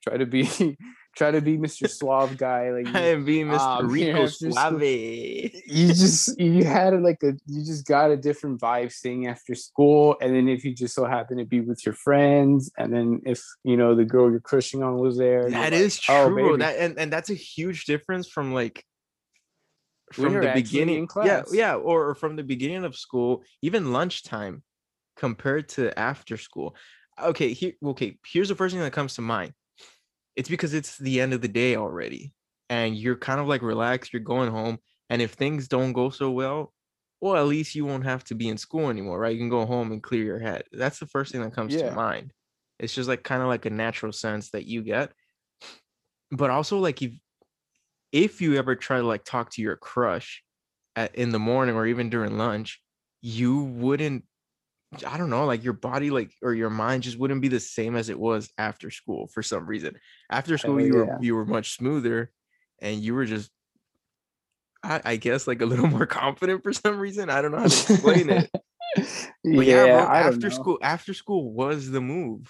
[0.03, 0.43] try to be
[1.15, 1.89] try to be Mr.
[1.97, 2.71] Suave guy.
[2.71, 3.59] Like I you, am being Mr.
[3.59, 4.81] Ah, man, Rico school- Suave.
[4.81, 10.15] you just you had like a you just got a different vibe staying after school.
[10.21, 13.43] And then if you just so happen to be with your friends, and then if
[13.63, 16.77] you know the girl you're crushing on was there, you're like, true, "Oh, baby." That
[16.77, 18.85] and, and that's a huge difference from like
[20.13, 21.07] from the beginning.
[21.13, 24.63] in Yeah, yeah, or, or from the beginning of school, even lunchtime
[25.15, 26.75] compared to after school.
[27.21, 29.53] Okay, here okay, here's the first thing that comes to mind.
[30.35, 32.33] It's because it's the end of the day already.
[32.69, 34.79] And you're kind of like relaxed, you're going home.
[35.09, 36.73] And if things don't go so well,
[37.21, 39.33] well, at least you won't have to be in school anymore, right?
[39.33, 40.63] You can go home and clear your head.
[40.71, 41.89] That's the first thing that comes Yeah.
[41.89, 42.33] to mind.
[42.79, 45.13] It's just like kind of like a natural sense that you get.
[46.31, 47.13] But also like if
[48.11, 50.43] if you ever try to like talk to your crush
[50.95, 52.81] at, in the morning or even during lunch,
[53.21, 54.25] you wouldn't
[55.05, 57.95] I don't know, like your body like or your mind just wouldn't be the same
[57.95, 59.95] as it was after school for some reason.
[60.29, 60.99] After school Hell you yeah.
[60.99, 62.31] were you were much smoother
[62.81, 63.49] and you were just
[64.83, 67.29] I, I guess like a little more confident for some reason.
[67.29, 68.49] I don't know how to explain it.
[69.43, 72.47] Yeah, yeah, bro, after school, after school was the move.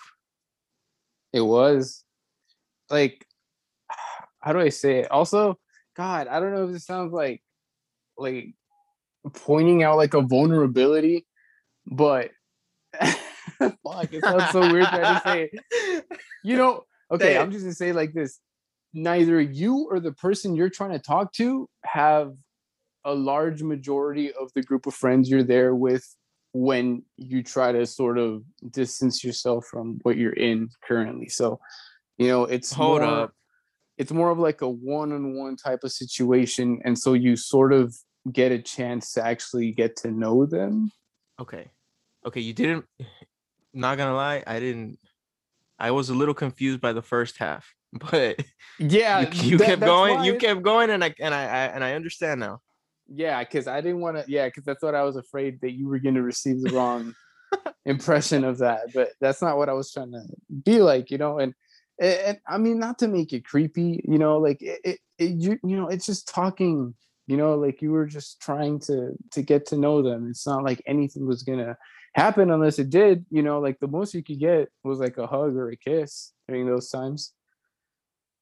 [1.32, 2.04] It was
[2.90, 3.26] like,
[4.40, 5.12] how do I say it?
[5.12, 5.58] Also,
[5.96, 7.42] God, I don't know if this sounds like
[8.18, 8.54] like
[9.34, 11.26] pointing out like a vulnerability,
[11.86, 12.32] but
[13.60, 16.06] fuck, it sounds so weird trying to say it.
[16.46, 18.40] You know, okay, I'm just gonna say like this.
[18.94, 22.34] Neither you or the person you're trying to talk to have
[23.06, 26.06] a large majority of the group of friends you're there with
[26.54, 31.28] when you try to sort of distance yourself from what you're in currently.
[31.28, 31.60] So,
[32.18, 33.34] you know, it's Hold more, up.
[33.98, 37.96] It's more of like a one-on-one type of situation, and so you sort of
[38.32, 40.92] get a chance to actually get to know them.
[41.40, 41.72] Okay.
[42.26, 42.86] Okay, you didn't
[43.74, 45.00] not gonna lie, I didn't
[45.80, 47.74] I was a little confused by the first half,
[48.12, 48.40] but
[48.80, 51.84] Yeah, you, you that- kept going, you kept going, and I and I, I and
[51.84, 52.62] I understand now.
[53.08, 54.24] Yeah, because I didn't want to.
[54.32, 57.14] Yeah, because that's what I was afraid that you were going to receive the wrong
[57.86, 58.94] impression of that.
[58.94, 60.22] But that's not what I was trying to
[60.64, 61.38] be like, you know.
[61.38, 61.54] And
[62.00, 65.32] and, and I mean, not to make it creepy, you know, like it, it, it
[65.32, 66.96] you you know, it's just talking,
[67.28, 70.28] you know, like you were just trying to to get to know them.
[70.30, 71.78] It's not like anything was gonna
[72.16, 73.60] happen unless it did, you know.
[73.60, 76.90] Like the most you could get was like a hug or a kiss during those
[76.90, 77.32] times.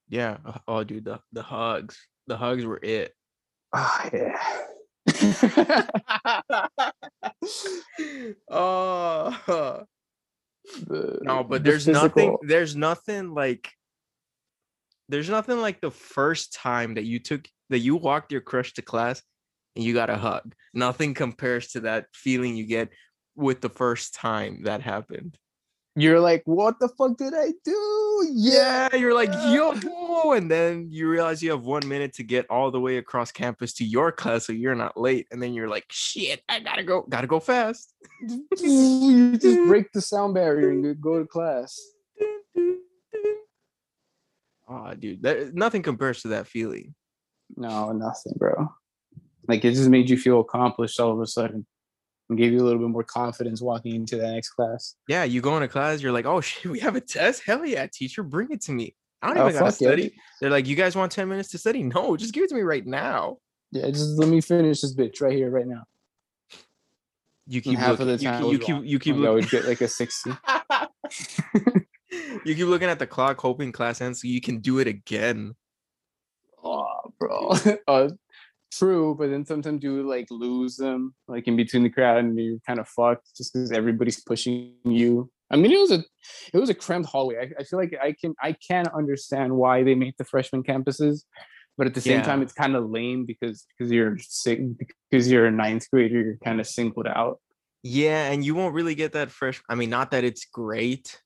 [0.09, 0.37] Yeah.
[0.45, 3.13] uh, Oh, dude, the the hugs, the hugs were it.
[3.73, 4.37] Ah, yeah.
[8.49, 9.85] oh
[10.87, 12.37] The- no, but the there's nothing.
[12.41, 13.69] There's nothing like.
[15.09, 18.81] There's nothing like the first time that you took that you walked your crush to
[18.81, 19.23] class
[19.75, 20.53] and you got a hug.
[20.73, 22.89] Nothing compares to that feeling you get
[23.35, 25.37] with the first time that happened.
[25.95, 28.27] you're like, what the fuck did I do?
[28.33, 28.89] Yeah.
[28.91, 32.71] Yeah, you're like, yo, and then you realize you have one minute to get all
[32.71, 35.27] the way across campus to your class so you're not late.
[35.31, 37.93] And then you're like, shit, I gotta go, gotta go fast.
[38.59, 41.79] you just break the sound barrier and go to class.
[44.67, 46.95] Oh, dude, that, nothing compares to that feeling.
[47.57, 48.71] No, nothing, bro.
[49.47, 51.65] Like it just made you feel accomplished all of a sudden
[52.29, 54.95] and gave you a little bit more confidence walking into that next class.
[55.07, 57.43] Yeah, you go into class, you're like, oh shit, we have a test.
[57.45, 58.95] Hell yeah, teacher, bring it to me.
[59.21, 60.15] I don't Oh, even gotta study.
[60.39, 61.83] They're like, you guys want 10 minutes to study?
[61.95, 63.37] No, just give it to me right now.
[63.71, 65.83] Yeah, just let me finish this bitch right here, right now.
[67.47, 69.31] You And keep half looking, of the you, keep- you keep you keep Maybe I
[69.31, 69.43] looking.
[69.43, 70.31] would get like a 60.
[72.45, 75.55] you keep looking at the clock, hoping class ends so you can do it again.
[77.87, 78.09] Uh,
[78.71, 82.59] true, but then sometimes you like lose them, like in between the crowd, and you're
[82.65, 85.29] kind of fucked just because everybody's pushing you.
[85.51, 86.03] I mean, it was a,
[86.53, 87.35] it was a cramped hallway.
[87.37, 91.23] I, I feel like I can, I can understand why they make the freshman campuses,
[91.77, 94.59] but at the same time, it's kind of lame because because you're sick
[95.09, 97.39] because you're a ninth grader, you're kind of singled out.
[97.83, 99.61] Yeah, and you won't really get that fresh.
[99.67, 101.19] I mean, not that it's great,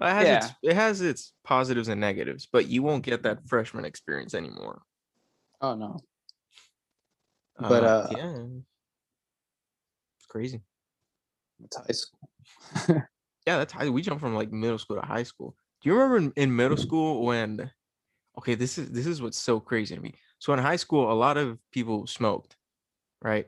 [0.00, 0.36] It has Yeah.
[0.36, 4.82] its it has its positives and negatives, but you won't get that freshman experience anymore.
[5.60, 5.96] Oh no.
[7.58, 8.46] But, uh, yeah,
[10.16, 10.62] it's crazy.
[11.62, 12.30] It's high school.
[13.46, 13.88] Yeah, that's high.
[13.90, 15.54] We jump from like middle school to high school.
[15.82, 17.70] Do you remember in, in middle school when?
[18.38, 20.14] Okay, this is this is what's so crazy to me.
[20.40, 22.56] So in high school, a lot of people smoked,
[23.22, 23.46] right?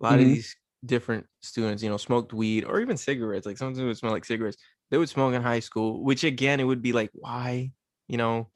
[0.00, 0.28] A lot of Mhm.
[0.28, 3.46] these different students, you know, smoked weed or even cigarettes.
[3.46, 4.58] Like something would smell like cigarettes.
[4.90, 7.72] They would smoke in high school, which again, it would be like, why?
[8.08, 8.50] You know,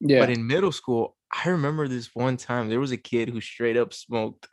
[0.00, 0.20] Yeah.
[0.20, 3.76] but in middle school, I remember this one time there was a kid who straight
[3.76, 4.48] up smoked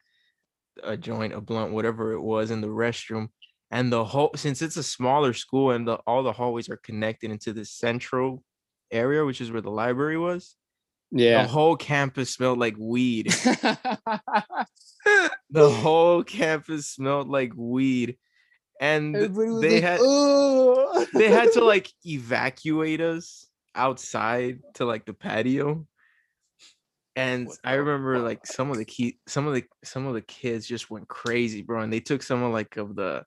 [0.82, 3.30] a joint, a blunt, whatever it was, in the restroom.
[3.70, 7.32] And the whole since it's a smaller school and the all the hallways are connected
[7.32, 8.44] into the central
[8.92, 10.56] area, which is where the library was,
[11.12, 11.44] Yeah.
[11.44, 13.28] the whole campus smelled like weed.
[15.50, 18.18] the whole campus smelled like weed.
[18.80, 25.14] And they like, had "Ugh." they had to like evacuate us outside to like the
[25.14, 25.86] patio.
[27.16, 30.66] And i remember like some of the key some of the some of the kids
[30.66, 33.26] just went crazy bro and they took some of like of the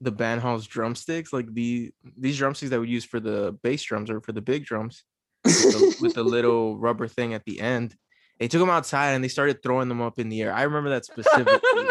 [0.00, 4.08] the band hall's drumsticks like the these drumsticks that we use for the bass drums
[4.08, 5.02] or for the big drums
[5.44, 7.96] with the, with the little rubber thing at the end
[8.38, 10.52] they took them outside and they started throwing them up in the air.
[10.52, 11.88] I remember that specifically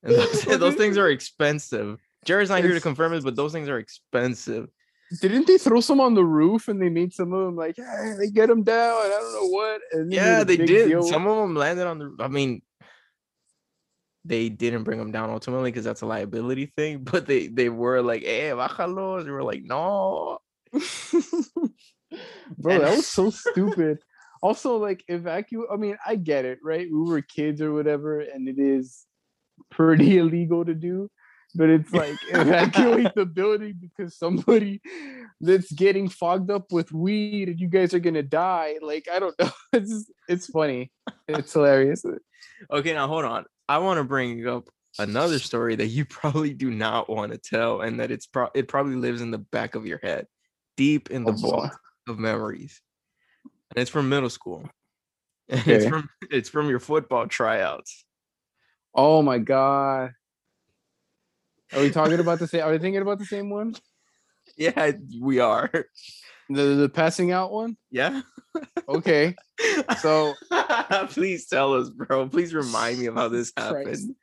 [0.02, 3.68] and those, those things are expensive jared's not here to confirm it but those things
[3.68, 4.68] are expensive
[5.20, 8.14] Didn't they throw some on the roof and they made some of them like, hey,
[8.16, 8.94] they get them down.
[8.94, 9.80] I don't know what.
[9.90, 10.86] And Yeah, they did.
[10.88, 11.02] deal.
[11.02, 12.14] Some of them landed on the.
[12.20, 12.62] I mean,
[14.24, 17.02] they didn't bring them down ultimately because that's a liability thing.
[17.10, 20.38] But they they were like, eh, "Hey, bájalo." They were like, "No."
[22.58, 23.98] Bro, that was so stupid.
[24.42, 25.68] Also, like evacuate.
[25.72, 26.86] I mean, I get it, right?
[26.90, 29.06] We were kids or whatever, and it is
[29.70, 31.10] pretty illegal to do.
[31.54, 34.80] But it's like evacuate the building because somebody
[35.40, 38.76] that's getting fogged up with weed and you guys are gonna die.
[38.80, 39.50] Like I don't know.
[39.72, 40.92] It's just, it's funny.
[41.26, 42.04] It's hilarious.
[42.70, 43.46] Okay, now hold on.
[43.68, 44.68] I want to bring up
[44.98, 48.68] another story that you probably do not want to tell, and that it's pro- it
[48.68, 50.26] probably lives in the back of your head,
[50.76, 51.70] deep in the Oh, vault
[52.08, 52.80] of memories,
[53.70, 54.68] and it's from middle school.
[55.48, 58.04] And it's from it's from your football tryouts.
[58.94, 60.12] Oh my god.
[61.72, 62.62] Are we talking about the same?
[62.62, 63.74] Are we thinking about the same one?
[64.56, 65.70] Yeah, we are.
[66.50, 67.76] The the passing out one?
[67.90, 68.22] Yeah.
[68.88, 69.34] Okay.
[69.98, 70.34] So
[71.10, 72.28] please tell us, bro.
[72.28, 73.86] Please remind me of how this Christ.
[73.86, 74.14] happened.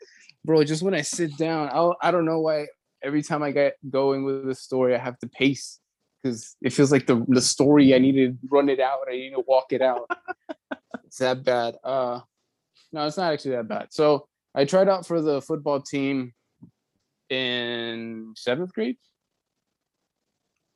[0.43, 2.67] bro just when i sit down I'll, i don't know why
[3.03, 5.80] every time i get going with a story i have to pace
[6.21, 9.32] because it feels like the, the story i need to run it out i need
[9.32, 10.10] to walk it out
[11.06, 12.19] it's that bad uh
[12.91, 14.27] no it's not actually that bad so
[14.58, 16.34] i tried out for the football team
[17.30, 18.98] in seventh grade?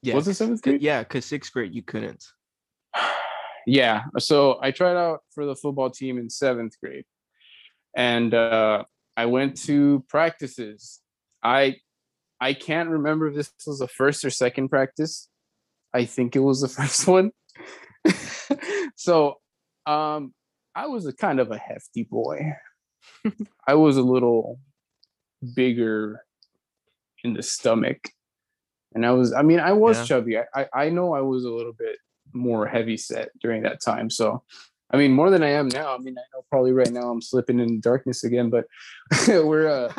[0.03, 0.15] Yeah.
[0.15, 0.81] was it seventh grade?
[0.81, 2.23] Yeah, because sixth grade you couldn't.
[3.67, 7.05] yeah so i tried out for the football team in seventh grade.
[7.95, 8.83] And uh
[9.17, 11.01] i went to practices.
[11.43, 11.77] I
[12.39, 15.27] i can't remember if this was the first or second practice.
[15.93, 17.31] I think it was the first one.
[18.95, 19.37] So
[19.87, 20.33] um
[20.75, 22.53] i was a kind of a hefty boy
[23.67, 24.59] i was a little
[25.55, 26.23] bigger
[27.23, 28.09] in the stomach
[28.93, 30.05] and i was i mean i was Yeah.
[30.05, 31.97] chubby I, I i know i was a little bit
[32.33, 34.43] more heavy set during that time so
[34.91, 37.21] i mean more than i am now i mean i know probably right now i'm
[37.21, 38.65] slipping in darkness again but
[39.27, 39.91] we're uh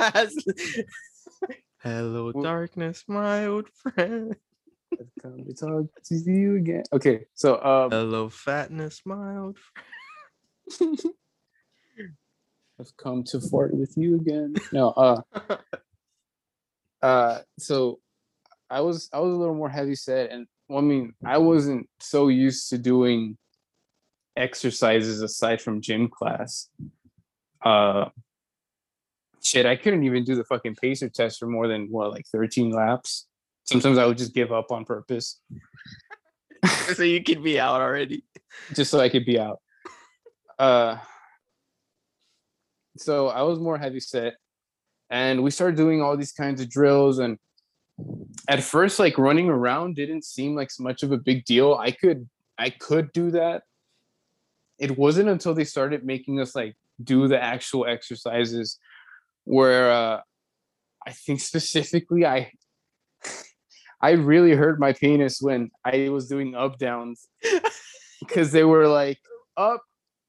[1.82, 4.36] Hello, Well- darkness, my old friend.
[4.92, 10.98] I've come to talk to you again okay so um Hello, fatness, my old friend.
[12.80, 15.20] i've come to fart with you again no uh
[17.02, 17.98] uh so
[18.70, 21.88] i was i was a little more heavy set and well, i mean i wasn't
[22.00, 23.36] so used to doing
[24.36, 26.68] exercises aside from gym class
[27.64, 28.06] uh
[29.42, 32.70] shit i couldn't even do the fucking pacer test for more than what like 13
[32.70, 33.26] laps
[33.64, 35.40] sometimes i would just give up on purpose
[36.94, 38.24] so you could be out already.
[38.74, 39.60] just so I could be out.
[40.58, 40.98] Uh,
[42.96, 44.34] so I was more heavy set,
[45.10, 47.18] and we started doing all these kinds of drills.
[47.18, 47.38] And
[48.48, 51.74] at first, like running around didn't seem like so much of a big deal.
[51.74, 52.28] I could
[52.58, 53.62] I could do that.
[54.78, 58.78] It wasn't until they started making us like do the actual exercises
[59.44, 60.20] where uh,
[61.06, 62.52] I think specifically I
[64.00, 67.28] I really hurt my penis when I was doing up downs
[68.20, 69.20] because they were like
[69.56, 69.82] up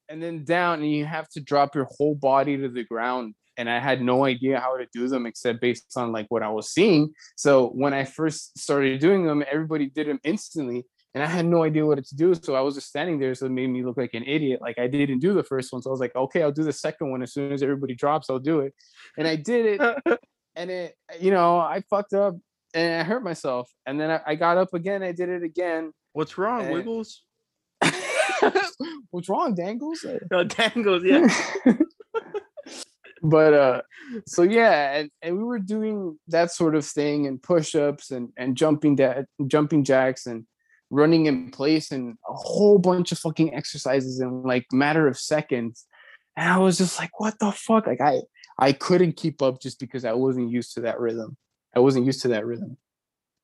[0.08, 3.70] and then down and you have to drop your whole body to the ground and
[3.70, 6.70] I had no idea how to do them except based on like what I was
[6.70, 7.12] seeing.
[7.36, 10.84] So when I first started doing them, everybody did them instantly,
[11.14, 12.34] and I had no idea what to do.
[12.34, 14.60] So I was just standing there, so it made me look like an idiot.
[14.60, 16.72] Like I didn't do the first one, so I was like, okay, I'll do the
[16.72, 18.28] second one as soon as everybody drops.
[18.28, 18.74] I'll do it,
[19.16, 20.20] and I did it,
[20.56, 22.34] and it, you know, I fucked up
[22.74, 25.02] and I hurt myself, and then I, I got up again.
[25.02, 25.92] I did it again.
[26.12, 27.22] What's wrong, Wiggles?
[29.10, 30.04] What's wrong, Dangles?
[30.30, 31.28] No, Dangles, yeah.
[33.22, 33.80] but uh
[34.26, 38.54] so yeah and, and we were doing that sort of thing and push-ups and and
[38.54, 40.44] jumping da- jumping jacks and
[40.90, 45.86] running in place and a whole bunch of fucking exercises in like matter of seconds
[46.36, 48.20] and i was just like what the fuck like i
[48.58, 51.34] i couldn't keep up just because i wasn't used to that rhythm
[51.74, 52.76] i wasn't used to that rhythm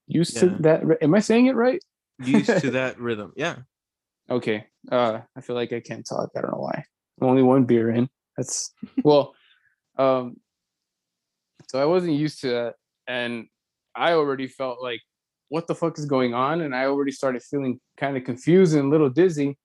[0.07, 0.41] used Yeah.
[0.41, 1.83] to that am i saying it right
[2.23, 3.33] Used to that rhythm.
[3.35, 3.57] Yeah.
[4.31, 4.64] Okay.
[4.91, 6.31] Uh I feel like I can't talk.
[6.37, 6.85] I don't know why.
[7.20, 8.09] Only one beer in.
[8.37, 8.72] That's
[9.05, 9.35] well,
[9.99, 10.37] um
[11.68, 12.74] so I wasn't used to that
[13.07, 13.47] and
[13.95, 15.01] I already felt like
[15.49, 18.87] what the fuck is going on and I already started feeling kind of confused and
[18.87, 19.59] a little dizzy.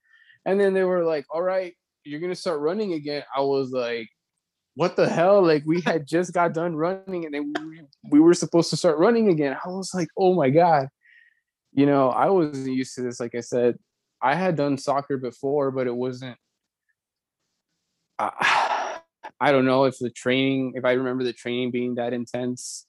[0.46, 3.72] And then they were like, "All right, you're going to start running again." I was
[3.72, 4.08] like,
[4.76, 5.42] "What the hell?
[5.44, 8.98] Like we had just got done running and then we, we were supposed to start
[8.98, 10.90] running again." I was like, "Oh my god."
[11.74, 13.78] You know, I wasn't used to this like I said
[14.22, 16.38] I had done soccer before, but it wasn't.
[18.20, 19.00] I
[19.40, 22.86] I don't know if the training, if I remember the training being that intense,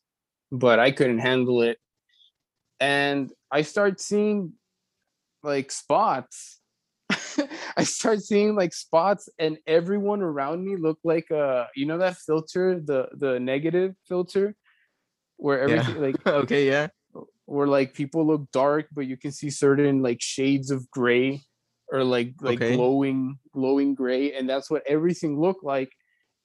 [0.53, 1.79] but I couldn't handle it.
[2.79, 4.53] And I start seeing
[5.43, 6.61] like spots.
[7.77, 12.17] I start seeing like spots, and everyone around me looked like uh, you know that
[12.17, 14.55] filter, the the negative filter,
[15.37, 15.85] where Yeah.
[15.85, 16.89] everything like okay, yeah.
[17.47, 21.41] Where like people look dark but you can see certain like shades of gray
[21.91, 22.77] or like like Okay.
[22.77, 25.93] glowing glowing gray and that's what everything looked like.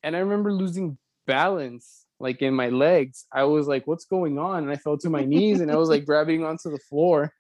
[0.03, 0.97] And i remember losing
[1.27, 3.25] balance like in my legs.
[3.33, 4.63] I was like what's going on?
[4.63, 7.33] And i fell to my knees and i was like grabbing onto the floor.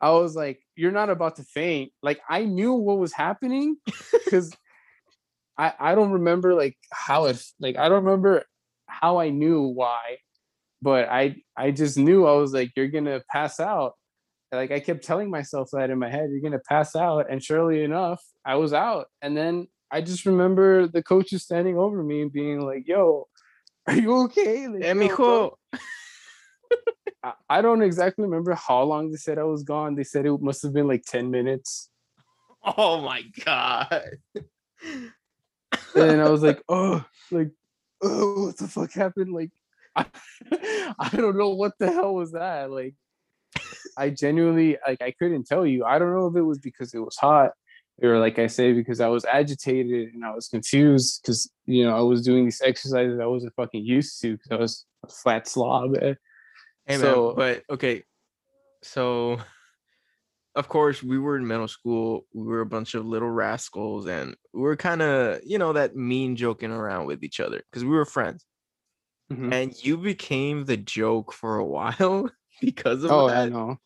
[0.00, 1.92] I was like you're not about to faint.
[2.02, 3.76] Like i knew what was happening
[4.12, 4.54] because
[5.56, 8.44] i i don't remember like how it like i don't remember
[8.86, 10.18] how i knew why
[10.82, 13.94] but I I just knew I was like, you're gonna pass out.
[14.52, 17.30] Like I kept telling myself that in my head, you're gonna pass out.
[17.30, 19.06] And surely enough, I was out.
[19.22, 23.28] And then I just remember the coaches standing over me and being like, yo,
[23.86, 24.68] are you okay?
[24.68, 25.52] Like, eh, "Yo, mijo.
[27.22, 29.94] I, I don't exactly remember how long they said I was gone.
[29.94, 31.88] They said it must have been like 10 minutes.
[32.76, 34.18] Oh my god.
[35.94, 37.50] And I was like, oh, like,
[38.02, 39.32] oh, what the fuck happened?
[39.32, 39.50] Like,
[39.96, 40.06] I,
[40.98, 42.70] I don't know what the hell was that.
[42.70, 42.94] Like,
[43.96, 45.84] I genuinely, like, I couldn't tell you.
[45.84, 47.52] I don't know if it was because it was hot
[48.02, 51.96] or, like I say, because I was agitated and I was confused because, you know,
[51.96, 55.48] I was doing these exercises I wasn't fucking used to because I was a flat
[55.48, 55.96] slob.
[55.96, 56.14] eh.
[56.86, 58.02] Hey man, So- but okay.
[58.82, 59.38] So
[60.54, 62.26] of course we were in middle school.
[62.34, 65.96] We were a bunch of little rascals and we were kind of, you know, that
[65.96, 68.44] mean joking around with each other because we were friends.
[69.30, 69.52] Mhm.
[69.52, 73.50] And you became the joke for a while because of Oh, I that.
[73.50, 73.76] know.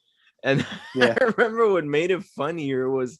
[0.43, 1.17] And Yeah.
[1.21, 3.19] I remember what made it funnier was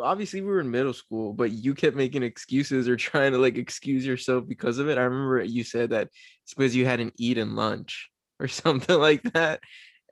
[0.00, 3.56] obviously we were in middle school, but you kept making excuses or trying to like
[3.56, 4.98] excuse yourself because of it.
[4.98, 6.08] I remember you said that
[6.44, 9.60] it's because you hadn't eaten lunch or something like that.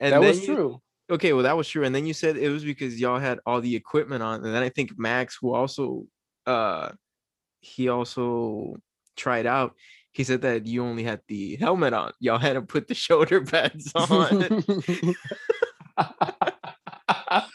[0.01, 0.81] And that was you- true.
[1.11, 1.83] Okay, well that was true.
[1.83, 4.43] And then you said it was because y'all had all the equipment on.
[4.43, 6.07] And then I think Max, who also
[6.47, 6.93] uh
[7.59, 8.77] he also
[9.15, 9.75] tried out,
[10.15, 12.11] he said that you only had the helmet on.
[12.19, 14.63] Y'all had to put the shoulder pads on.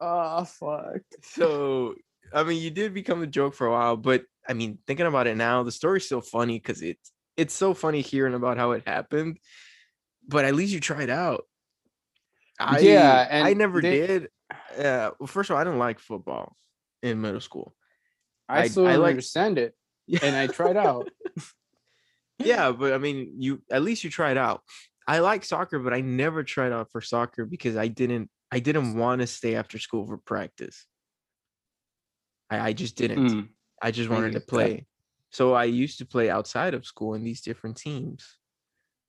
[0.00, 1.00] oh fuck.
[1.22, 1.94] so
[2.32, 5.26] I mean, you did become a joke for a while, but I mean, thinking about
[5.26, 8.84] it now, the story's still funny because it's it's so funny hearing about how it
[8.86, 9.38] happened.
[10.28, 11.44] But at least you tried out.
[12.58, 14.28] I, Yeah, I never they- did.
[14.76, 16.56] Uh, well, first of all, I didn't like football
[17.02, 17.74] in middle school.
[18.48, 19.74] I, I- still I understand it.
[20.22, 21.08] And I tried out.
[22.38, 24.62] yeah, but I mean, you at least you tried out.
[25.06, 28.30] I like soccer, but I never tried out for soccer because I didn't.
[28.52, 30.86] I didn't want to stay after school for practice.
[32.50, 33.28] I, I just didn't.
[33.28, 33.48] Mm.
[33.80, 34.86] I just wanted to play.
[35.30, 38.26] So I used to play outside of school in these different teams,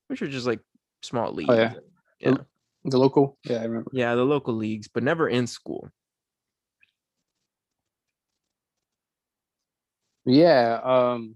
[0.07, 0.59] which are just like
[1.01, 1.49] small leagues.
[1.49, 1.73] Oh, yeah.
[2.19, 2.35] yeah,
[2.85, 3.39] The local?
[3.43, 3.89] Yeah, I remember.
[3.91, 5.89] yeah, the local leagues, but never in school.
[10.25, 10.79] Yeah.
[10.83, 11.35] Um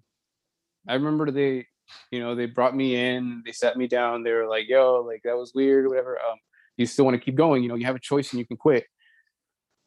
[0.88, 1.68] I remember they,
[2.12, 5.22] you know, they brought me in, they sat me down, they were like, yo, like
[5.24, 6.18] that was weird, whatever.
[6.20, 6.38] Um,
[6.78, 8.58] you still want to keep going, you know, you have a choice and you can
[8.58, 8.86] quit.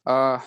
[0.05, 0.39] Uh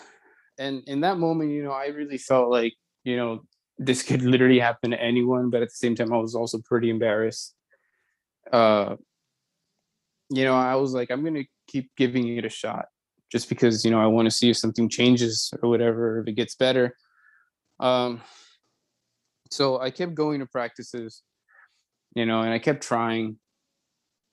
[0.58, 2.74] and in that moment, you know, I really felt like,
[3.04, 3.42] you know,
[3.78, 6.90] this could literally happen to anyone, but at the same time, I was also pretty
[6.90, 7.54] embarrassed.
[8.52, 8.96] Uh,
[10.30, 12.86] you know, I was like, I'm gonna keep giving it a shot,
[13.30, 16.32] just because you know I want to see if something changes or whatever, if it
[16.34, 16.96] gets better.
[17.80, 18.20] Um,
[19.52, 21.22] so I kept going to practices,
[22.14, 23.36] you know, and I kept trying.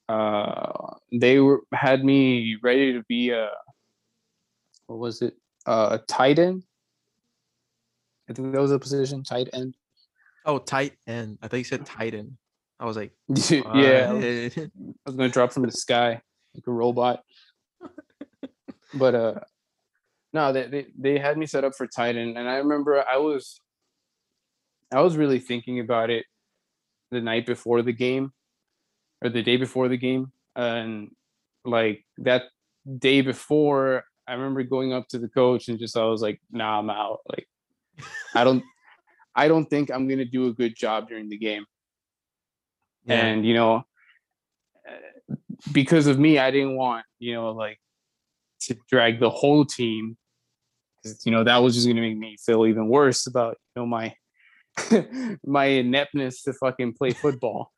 [0.08, 3.50] Uh, they were had me ready to be a
[4.88, 5.36] what was it?
[5.66, 6.64] Uh, a tight end.
[8.30, 9.76] I think that was a position, tight end.
[10.46, 11.38] Oh, tight end.
[11.42, 12.38] I thought you said Titan.
[12.80, 14.70] I was like, yeah, I was, I
[15.06, 16.22] was gonna drop from the sky
[16.56, 17.24] like a robot.
[18.94, 19.40] but uh
[20.32, 23.18] no, they, they they had me set up for tight end, and I remember I
[23.18, 23.60] was
[24.92, 26.26] I was really thinking about it
[27.12, 28.32] the night before the game
[29.24, 30.32] or the day before the game.
[30.56, 31.12] And
[31.66, 32.44] like that
[32.98, 36.80] day before, I remember going up to the coach and just I was like, nah,
[36.80, 37.20] I'm out.
[37.30, 37.48] Like
[38.36, 38.64] I don't
[39.36, 41.66] I don't think I'm gonna do a good job during the game.
[43.06, 43.26] Yeah.
[43.26, 43.84] And you know,
[45.72, 47.80] because of me, I didn't want, you know, like
[48.62, 50.18] to drag the whole team.
[51.04, 53.86] 'Cause, you know, that was just gonna make me feel even worse about, you know,
[53.86, 54.14] my
[55.46, 57.72] my ineptness to fucking play football.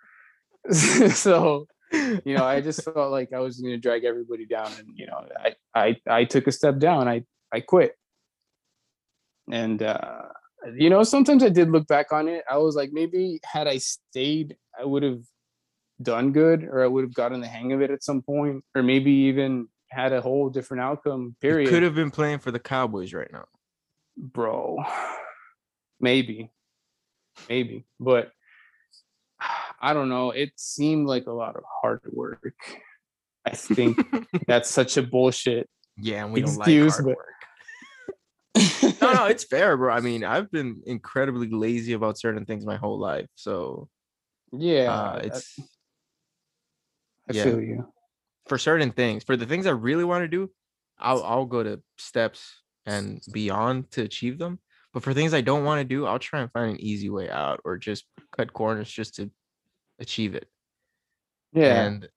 [0.72, 4.88] so, you know, I just felt like I was going to drag everybody down, and
[4.96, 7.08] you know, I I I took a step down.
[7.08, 7.96] I I quit,
[9.52, 10.24] and uh,
[10.76, 12.44] you know, sometimes I did look back on it.
[12.50, 15.22] I was like, maybe had I stayed, I would have
[16.02, 18.84] done good, or I would have gotten the hang of it at some point, or
[18.84, 21.36] maybe even had a whole different outcome.
[21.42, 23.46] You Period could have been playing for the Cowboys right now.
[24.16, 24.84] bro
[26.02, 26.52] maybe
[27.50, 28.32] maybe but
[29.82, 32.62] i don't know it seemed like a lot of hard work
[33.46, 33.98] i think
[34.48, 35.68] that's such a bullshit
[35.98, 37.28] Yeah, and we don't like hard but- work.
[39.02, 39.94] No, no, it's fair, bro.
[39.94, 43.28] I mean, I've been incredibly lazy about certain things my whole life.
[43.36, 43.88] So
[44.52, 45.58] yeah uh, it's
[47.30, 47.44] i yeah.
[47.44, 47.88] feel you
[48.48, 49.24] for certain things.
[49.24, 50.52] For the things I really want to do,
[51.00, 52.54] I'll I'll go to steps
[52.86, 54.60] and beyond to achieve them.
[54.94, 57.30] But for things I don't want to do, I'll try and find an easy way
[57.30, 59.32] out or just cut corners just to
[60.00, 60.48] achieve it.
[61.54, 62.10] yeah And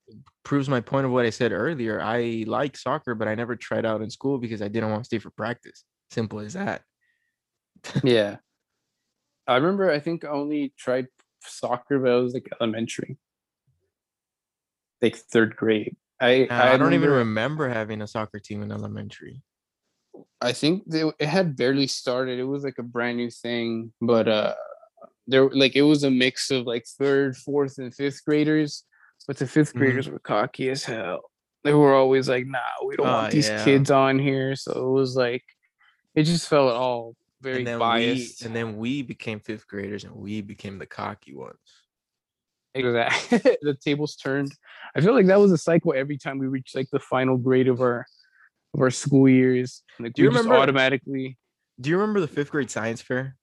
[0.43, 2.01] proves my point of what I said earlier.
[2.01, 5.07] I like soccer, but I never tried out in school because I didn't want to
[5.07, 5.83] stay for practice.
[6.11, 6.81] Simple as that.
[8.03, 8.37] yeah
[9.47, 11.07] i remember i think i only tried
[11.43, 13.17] soccer but i was like elementary
[15.03, 18.71] like third grade i Uh, I, don't even remember- remember having a soccer team in
[18.71, 19.43] elementary.
[20.41, 22.39] I think they, it had barely started.
[22.39, 24.53] It was like a brand new thing, but uh,
[25.27, 28.83] there like it was a mix of like third, fourth, and fifth graders.
[29.27, 29.77] But the 5th Mhm.
[29.79, 31.21] graders were cocky as hell.
[31.63, 33.63] They were always like, "Nah, we don't Oh, want these yeah.
[33.63, 35.43] kids on here." So it was like,
[36.13, 38.41] it just felt all very and biased.
[38.41, 41.57] we and then we became fifth graders and we became the cocky ones.
[42.73, 44.51] exactly, the tables turned.
[44.95, 47.67] I feel like that was a cycle every time we reached like the final grade
[47.67, 48.05] of our
[48.75, 49.81] of our school years.
[49.99, 51.37] Like Do you just remember- automatically?
[51.81, 53.35] Do you remember the fifth grade science fair?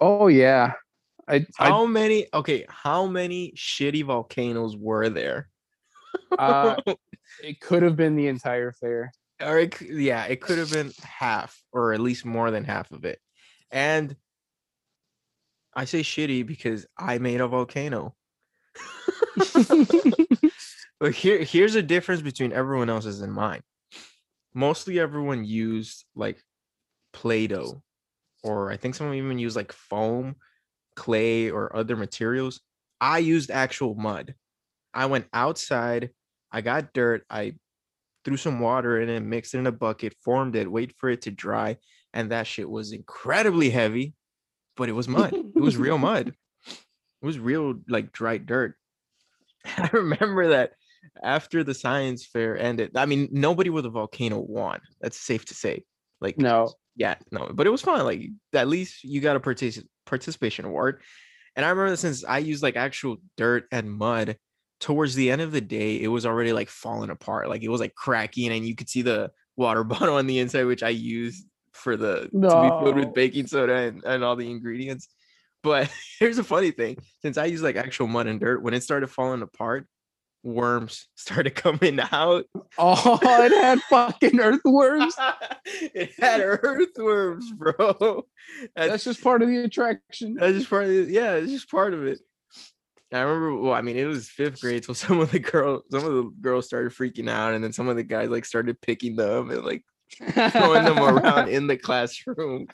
[0.00, 0.72] Oh yeah,
[1.28, 5.48] I, I How many okay, how many shitty volcanoes were there?
[6.38, 6.76] Uh,
[7.42, 9.12] it could have been the entire fair.
[9.40, 13.04] or it, yeah, it could have been half or at least more than half of
[13.04, 13.20] it.
[13.70, 14.16] And
[15.74, 18.14] I say shitty because I made a volcano.
[20.98, 23.60] But here, here's a difference between everyone else's and mine.
[24.56, 26.42] Mostly everyone used like
[27.12, 27.82] Play-Doh,
[28.42, 30.36] or I think some even used like foam,
[30.94, 32.62] clay, or other materials.
[32.98, 34.34] I used actual mud.
[34.94, 36.08] I went outside,
[36.50, 37.52] I got dirt, I
[38.24, 41.20] threw some water in it, mixed it in a bucket, formed it, wait for it
[41.22, 41.76] to dry,
[42.14, 44.14] and that shit was incredibly heavy,
[44.74, 45.34] but it was mud.
[45.34, 46.32] it was real mud.
[46.66, 48.74] It was real like dry dirt.
[49.66, 50.72] I remember that
[51.22, 52.96] after the science fair ended.
[52.96, 54.80] I mean, nobody with a volcano won.
[55.00, 55.84] That's safe to say.
[56.20, 58.04] Like, No, yeah, no, but it was fun.
[58.04, 58.22] Like,
[58.54, 61.02] at least you got a partic- participation award.
[61.54, 64.36] And I remember since I used like actual dirt and mud,
[64.80, 67.48] towards the end of the day, it was already like falling apart.
[67.48, 70.64] Like, it was like cracking, and you could see the water bottle on the inside,
[70.64, 74.50] which I used for the to be filled with baking soda and, and all the
[74.50, 75.08] ingredients.
[75.62, 78.82] But here's a funny thing: since I use like actual mud and dirt, when it
[78.82, 79.86] started falling apart,
[80.42, 82.44] worms started coming out.
[82.78, 85.14] oh, it had fucking earthworms.
[85.64, 88.24] it had earthworms, bro.
[88.74, 90.34] That's, That's just part of the attraction.
[90.34, 91.08] that's just part of it.
[91.08, 92.20] Yeah, it's just part of it.
[93.12, 93.56] I remember.
[93.56, 96.30] Well, I mean, it was fifth grade, so some of the girls, some of the
[96.40, 99.64] girls started freaking out, and then some of the guys like started picking them, and
[99.64, 102.68] like throwing them around in the classroom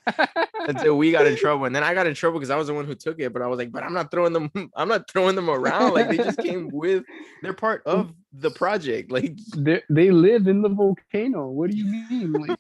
[0.69, 1.65] until we got in trouble.
[1.65, 3.33] And then I got in trouble because I was the one who took it.
[3.33, 5.95] But I was like, but I'm not throwing them, I'm not throwing them around.
[5.95, 7.05] Like they just came with
[7.43, 9.11] they're part of the project.
[9.11, 11.49] Like they they live in the volcano.
[11.49, 12.33] What do you mean?
[12.33, 12.59] Like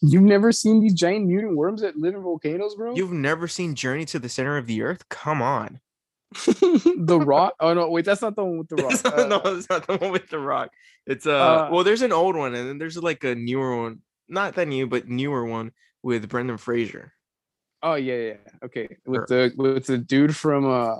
[0.00, 2.94] you've never seen these giant mutant worms that live in volcanoes, bro?
[2.94, 5.08] you've never seen Journey to the Center of the Earth?
[5.08, 5.80] Come on.
[6.46, 7.54] the rock.
[7.60, 8.92] Oh no, wait, that's not the one with the rock.
[8.92, 10.70] It's not- no, Uh, it's not the one with the rock.
[11.06, 14.00] It's uh, Uh, well, there's an old one, and then there's like a newer one,
[14.28, 15.72] not that new, but newer one
[16.02, 17.12] with Brendan Fraser.
[17.82, 18.36] oh yeah, yeah.
[18.64, 20.96] Okay, with Or- the with the dude from uh,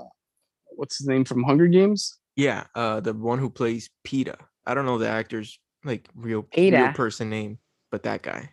[0.75, 2.17] what's his name from Hunger Games?
[2.35, 4.35] Yeah, uh, the one who plays Peeta.
[4.65, 7.59] I don't know the actor's like real real person name,
[7.91, 8.51] but that guy.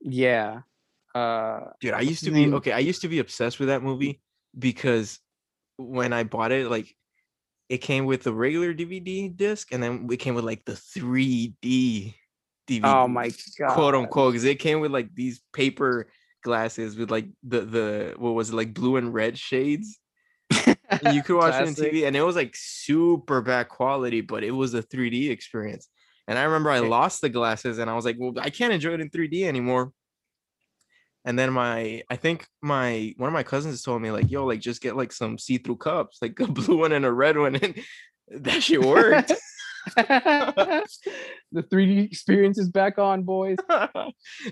[0.00, 0.62] Yeah.
[1.14, 2.72] Uh, Dude, I used to be okay.
[2.72, 4.20] I used to be obsessed with that movie
[4.58, 5.18] because
[5.78, 6.94] when I bought it, like
[7.68, 12.14] it came with the regular DVD disc, and then it came with like the 3D
[12.68, 12.80] DVD.
[12.84, 13.74] oh my god.
[13.74, 16.08] quote unquote, because it came with like these paper
[16.42, 19.98] glasses with like the the what was it like blue and red shades.
[20.66, 24.44] And you could watch it on TV, and it was like super bad quality, but
[24.44, 25.88] it was a 3D experience.
[26.26, 28.92] And I remember I lost the glasses, and I was like, well, I can't enjoy
[28.92, 29.92] it in 3D anymore.
[31.28, 34.60] And then my, I think my one of my cousins told me like, yo, like
[34.60, 37.74] just get like some see-through cups, like a blue one and a red one, and
[38.28, 39.34] that shit worked.
[39.96, 40.82] the
[41.52, 43.58] 3D experience is back on, boys.
[43.68, 43.92] I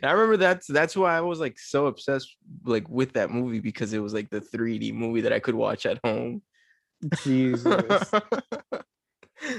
[0.03, 4.01] remember that's that's why I was like so obsessed like with that movie because it
[4.03, 6.43] was like the 3D movie that I could watch at home.
[7.22, 8.11] Jesus.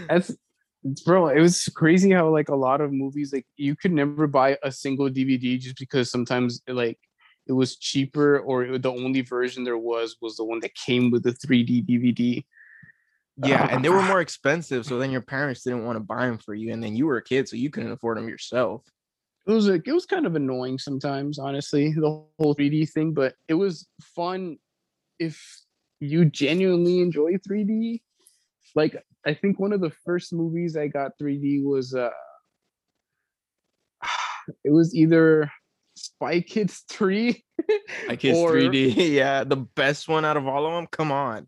[0.08, 0.36] That's
[1.04, 4.56] bro, it was crazy how like a lot of movies like you could never buy
[4.62, 7.00] a single DVD just because sometimes like
[7.48, 11.12] it was cheaper or it- the only version there was was the one that came
[11.12, 12.44] with the 3D DVD.
[13.38, 16.38] yeah, and they were more expensive, so then your parents didn't want to buy them
[16.38, 18.84] for you, and then you were a kid, so you couldn't afford them yourself.
[19.48, 23.34] It was like it was kind of annoying sometimes, honestly, the whole 3D thing, but
[23.48, 24.58] it was fun
[25.20, 25.42] if
[26.00, 28.02] you genuinely enjoy 3D.
[28.76, 32.10] Like I think one of the first movies I got 3D was uh
[34.64, 35.50] it was either
[36.18, 37.44] Spy Kids 3
[38.10, 40.88] I Kids or- 3D, yeah, the best one out of all of them.
[40.92, 41.48] Come on,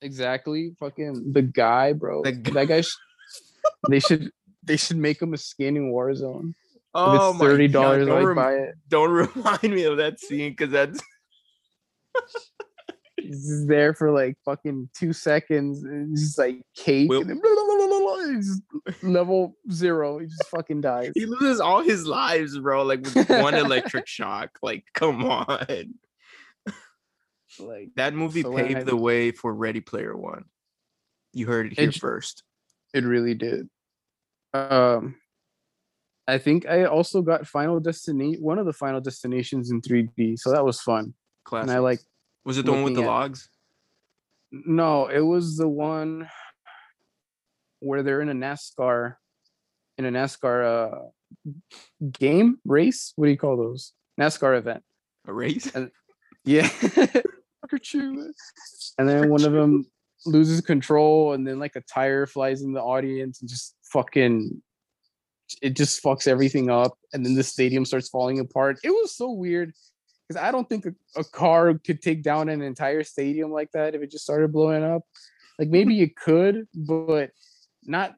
[0.00, 2.22] exactly fucking the guy, bro.
[2.22, 2.96] The that guy sh-
[3.88, 4.30] they should
[4.62, 6.50] they should make him a skin in Warzone.
[6.50, 6.54] If
[6.94, 8.74] oh it's my thirty God, dollars, rem- buy it.
[8.88, 11.00] Don't remind me of that scene because that's
[13.16, 15.82] He's there for like fucking two seconds.
[15.84, 17.08] And it's just like cake.
[17.08, 17.71] Will- and then blah, blah, blah,
[18.22, 18.60] blah, blah, and it's
[18.92, 20.18] just level zero.
[20.18, 21.12] He just fucking dies.
[21.14, 22.82] he loses all his lives, bro.
[22.84, 24.58] Like with one electric shock.
[24.62, 25.94] Like, come on.
[27.58, 30.44] Like That movie So paved I- the way for Ready Player One.
[31.34, 32.42] You heard it here It first.
[32.94, 33.68] it really did.
[34.54, 35.16] Um,
[36.28, 40.50] I think I also got Final Destination, one of the Final Destinations in 3D, so
[40.52, 41.14] that was fun.
[41.44, 41.68] Classic.
[41.70, 42.00] And I like.
[42.44, 43.48] Was it the one with the logs?
[44.50, 46.28] No, it was the one
[47.82, 49.16] where they're in a NASCAR,
[49.98, 50.98] in a NASCAR uh
[52.12, 53.12] game race.
[53.16, 53.92] What do you call those?
[54.20, 54.82] NASCAR event.
[55.26, 55.70] A race?
[56.44, 56.68] Yeah.
[57.72, 58.34] At you.
[58.98, 59.86] And then one of them
[60.26, 64.62] loses control, and then like a tire flies in the audience and just fucking
[65.60, 66.96] it just fucks everything up.
[67.12, 68.78] And then the stadium starts falling apart.
[68.82, 69.72] It was so weird
[70.26, 73.94] because I don't think a, a car could take down an entire stadium like that
[73.94, 75.02] if it just started blowing up.
[75.58, 77.30] Like maybe it could, but
[77.84, 78.14] not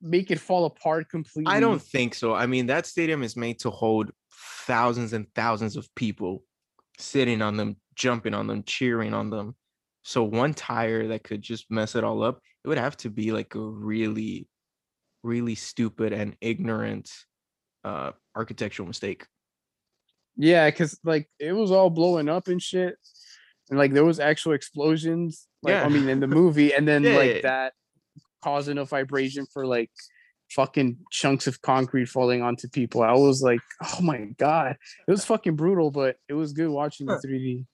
[0.00, 1.52] make it fall apart completely.
[1.52, 2.34] I don't think so.
[2.34, 4.10] I mean, that stadium is made to hold
[4.66, 6.42] thousands and thousands of people
[6.98, 9.56] sitting on them, jumping on them, cheering on them.
[10.02, 13.32] So one tire that could just mess it all up, it would have to be
[13.32, 14.48] like a really,
[15.22, 17.10] really stupid and ignorant
[17.84, 19.26] uh architectural mistake.
[20.36, 22.96] Yeah, because like it was all blowing up and shit,
[23.68, 25.46] and like there was actual explosions.
[25.62, 25.84] Like Yeah.
[25.84, 27.16] I mean, in the movie, and then Yeah.
[27.16, 27.72] like that
[28.42, 29.90] causing a vibration for like
[30.50, 33.02] fucking chunks of concrete falling onto people.
[33.02, 34.76] I was like, oh my god,
[35.06, 37.66] it was fucking brutal, but it was good watching the 3D.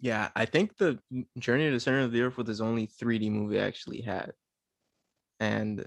[0.00, 0.98] Yeah, I think the
[1.38, 4.32] Journey to the Center of the Earth was his only 3D movie I actually had.
[5.38, 5.86] And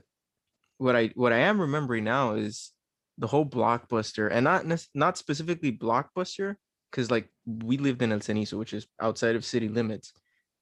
[0.78, 2.72] what I what I am remembering now is
[3.18, 6.56] the whole blockbuster, and not not specifically blockbuster,
[6.92, 10.14] because like we lived in El Cenizo, which is outside of city limits.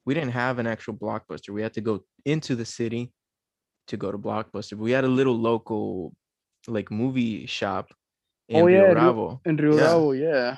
[0.06, 1.50] We didn't have an actual blockbuster.
[1.50, 3.12] We had to go into the city
[3.88, 4.74] to go to blockbuster.
[4.74, 6.14] We had a little local
[6.68, 7.92] like movie shop
[8.50, 9.42] in Oh, yeah, Rio- Bravo.
[9.46, 9.80] And Rio Yeah.
[9.82, 10.58] Bravo, yeah.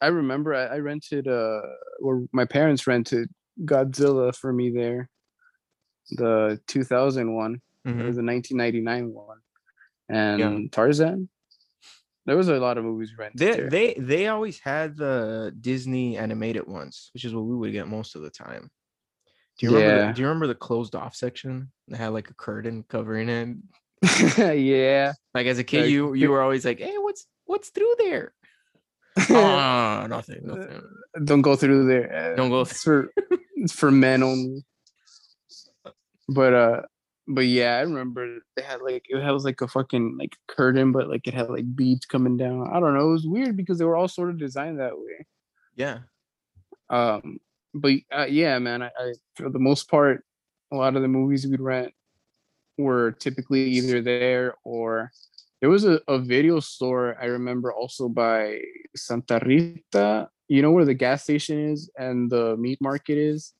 [0.00, 1.60] I remember I, I rented uh
[2.00, 3.28] or my parents rented
[3.64, 5.08] Godzilla for me there.
[6.12, 7.60] The 2000 one.
[7.84, 8.06] It Mhm.
[8.06, 9.38] was the 1999 one.
[10.08, 11.28] And Tarzan.
[12.26, 13.38] There was a lot of movies rented.
[13.40, 13.70] They there.
[13.70, 18.14] they they always had the Disney animated ones, which is what we would get most
[18.16, 18.70] of the time.
[19.58, 19.96] Do you remember?
[19.96, 20.06] Yeah.
[20.08, 23.56] The, do you remember the closed off section that had like a curtain covering it?
[24.56, 25.12] yeah.
[25.34, 28.32] Like as a kid, Like, you you were always like, "Hey, what's what's through there?"
[29.30, 30.80] Ah, nothing, nothing.
[31.24, 32.32] Don't go through there.
[32.32, 33.10] Uh, Don't go It's for
[33.56, 34.64] it's for men only.
[36.28, 36.82] But uh,
[37.26, 41.08] but yeah, I remember they had like it was like a fucking like curtain, but
[41.08, 42.68] like it had like beads coming down.
[42.70, 43.08] I don't know.
[43.08, 45.26] It was weird because they were all sort of designed that way.
[45.74, 45.98] Yeah,
[46.90, 47.38] Um,
[47.80, 50.24] but uh, yeah, man, I, I for the most part,
[50.72, 51.92] a lot of the movies we'd rent
[52.76, 55.10] were typically either there or
[55.60, 58.60] there was a, a video store I remember also by
[58.96, 60.28] Santa Rita.
[60.48, 63.52] You know where the gas station is and the meat market is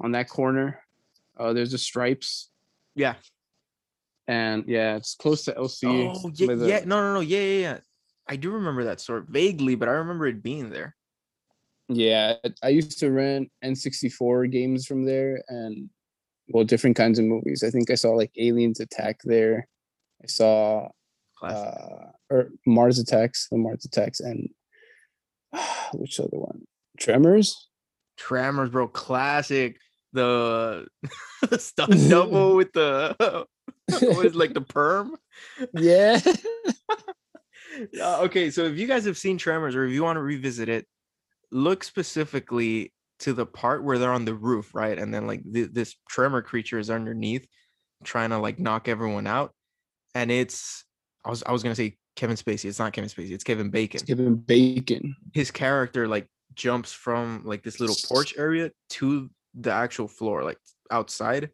[0.00, 0.80] on that corner.
[1.38, 2.50] Uh, there's a Stripes,
[2.94, 3.14] yeah.
[4.28, 5.84] and yeah, it's close to LC.
[6.14, 6.80] Oh yeah, the- yeah.
[6.84, 7.20] No, no, no.
[7.20, 7.78] Yeah, yeah, yeah.
[8.28, 10.94] I do remember that store vaguely, but I remember it being there.
[11.94, 15.88] Yeah, I used to rent N64 games from there and
[16.48, 17.62] well, different kinds of movies.
[17.64, 19.66] I think I saw like Aliens Attack there.
[20.22, 20.88] I saw
[21.42, 24.48] uh or Mars Attacks, the Mars Attacks and
[25.94, 26.62] which other one?
[26.98, 27.68] Tremors?
[28.16, 29.78] Tremors, bro, classic.
[30.12, 30.86] The,
[31.48, 33.46] the stunt double with the
[33.88, 35.16] what is like the perm.
[35.74, 36.20] Yeah.
[38.00, 40.68] Uh, okay, so if you guys have seen Tremors or if you want to revisit
[40.68, 40.86] it,
[41.52, 44.98] look specifically to the part where they're on the roof, right?
[44.98, 47.46] And then like th- this tremor creature is underneath,
[48.02, 49.52] trying to like knock everyone out.
[50.14, 50.84] And it's
[51.24, 52.64] I was I was gonna say Kevin Spacey.
[52.64, 53.30] It's not Kevin Spacey.
[53.30, 54.00] It's Kevin Bacon.
[54.00, 55.14] Kevin bacon.
[55.32, 60.58] His character like jumps from like this little porch area to the actual floor, like
[60.90, 61.50] outside.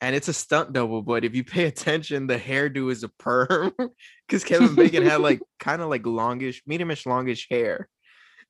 [0.00, 3.72] And it's a stunt double, but if you pay attention, the hairdo is a perm
[4.28, 7.88] because Kevin Bacon had like kind of like longish, mediumish, longish hair,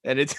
[0.04, 0.34] and it's.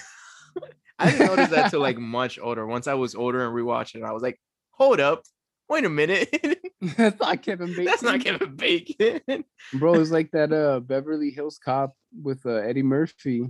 [0.98, 2.66] I didn't notice that till like much older.
[2.66, 4.40] Once I was older and rewatching, it, I was like,
[4.72, 5.22] "Hold up,
[5.68, 6.28] wait a minute,
[6.96, 7.84] That's not Kevin Bacon.
[7.84, 9.44] that's not Kevin Bacon."
[9.74, 13.46] Bro, it's like that uh Beverly Hills cop with uh, Eddie Murphy.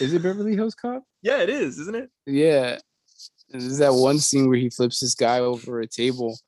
[0.00, 1.02] Is it Beverly Hills Cop?
[1.22, 2.10] yeah, it is, isn't it?
[2.24, 2.78] Yeah.
[3.50, 6.38] There's that one scene where he flips this guy over a table,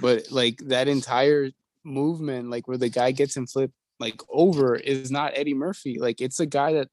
[0.00, 1.50] but like that entire
[1.84, 5.98] movement, like where the guy gets him flipped like over, is not Eddie Murphy.
[5.98, 6.88] Like it's a guy that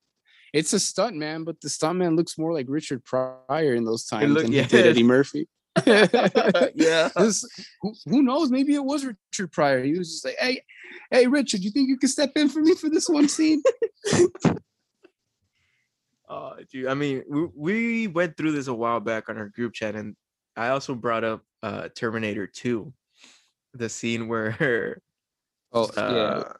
[0.54, 4.06] it's a stunt man, but the stunt man looks more like Richard Pryor in those
[4.06, 4.62] times look- than yeah.
[4.62, 5.48] he did Eddie Murphy.
[5.86, 7.10] Yeah.
[7.16, 7.46] This-
[7.82, 8.52] who, who knows?
[8.52, 9.84] Maybe it was Richard Pryor.
[9.84, 10.64] He was just like, "Hey,
[11.10, 13.62] hey, Richard, you think you can step in for me for this one scene?"
[16.30, 19.74] Uh, dude, I mean, we, we went through this a while back on our group
[19.74, 20.16] chat, and
[20.56, 22.92] I also brought up uh Terminator 2,
[23.76, 25.00] the scene where
[25.72, 26.54] Oh uh,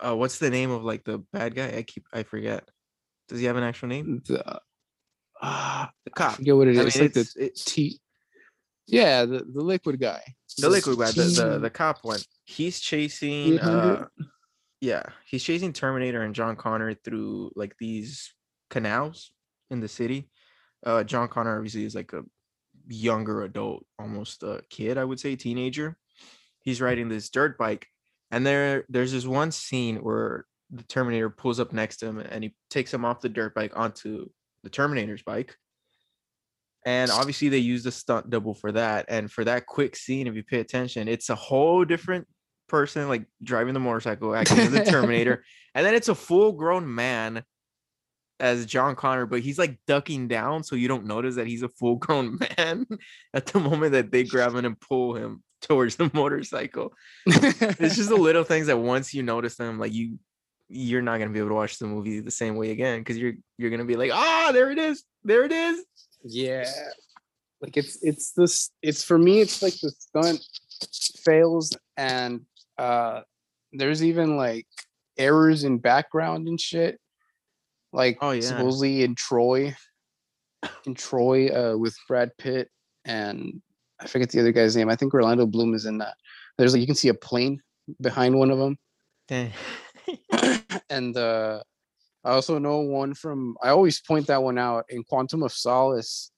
[0.00, 1.76] uh what's the name of like the bad guy?
[1.76, 2.68] I keep I forget.
[3.28, 4.22] Does he have an actual name?
[4.26, 4.60] the
[5.40, 6.34] ah, The I cop.
[6.36, 6.96] forget what it I is.
[6.96, 8.00] mean, It's like it's, the it, T.
[8.86, 10.22] Yeah, the, the liquid guy.
[10.58, 12.20] the liquid guy, the, the the cop one.
[12.44, 14.06] He's chasing uh
[14.80, 18.34] yeah, he's chasing Terminator and John Connor through like these
[18.68, 19.32] canals
[19.70, 20.28] in the city.
[20.84, 22.22] Uh John Connor obviously is like a
[22.86, 25.96] younger adult, almost a kid, I would say, teenager.
[26.60, 27.86] He's riding this dirt bike,
[28.30, 30.44] and there there's this one scene where
[30.74, 33.72] the Terminator pulls up next to him and he takes him off the dirt bike
[33.76, 34.26] onto
[34.62, 35.56] the Terminator's bike.
[36.86, 39.06] And obviously they used a stunt double for that.
[39.08, 42.26] And for that quick scene, if you pay attention, it's a whole different
[42.68, 45.44] person like driving the motorcycle, acting as the Terminator.
[45.76, 47.42] And then it's a full grown man
[48.38, 51.68] as John Connor, but he's like ducking down, so you don't notice that he's a
[51.68, 52.86] full grown man
[53.32, 56.92] at the moment that they grab him and pull him towards the motorcycle.
[57.26, 60.18] It's just the little things that once you notice them, like you
[60.74, 63.34] you're not gonna be able to watch the movie the same way again because you're
[63.58, 65.84] you're gonna be like, ah, there it is, there it is.
[66.24, 66.68] yeah,
[67.60, 68.70] like it's it's this.
[68.82, 69.40] It's for me.
[69.40, 70.44] It's like the stunt
[71.24, 72.40] fails, and
[72.78, 73.20] uh
[73.72, 74.66] there's even like
[75.16, 76.98] errors in background and shit.
[77.92, 78.40] Like Oh, yeah.
[78.40, 79.74] supposedly in Troy,
[80.86, 82.68] in Troy uh, with Brad Pitt
[83.04, 83.62] and
[84.00, 84.88] I forget the other guy's name.
[84.88, 86.14] I think Orlando Bloom is in that.
[86.58, 87.60] There's like you can see a plane
[88.00, 88.76] behind one of them.
[89.28, 89.52] Dang.
[90.90, 91.60] and uh
[92.24, 96.30] I also know one from I always point that one out in Quantum of Solace.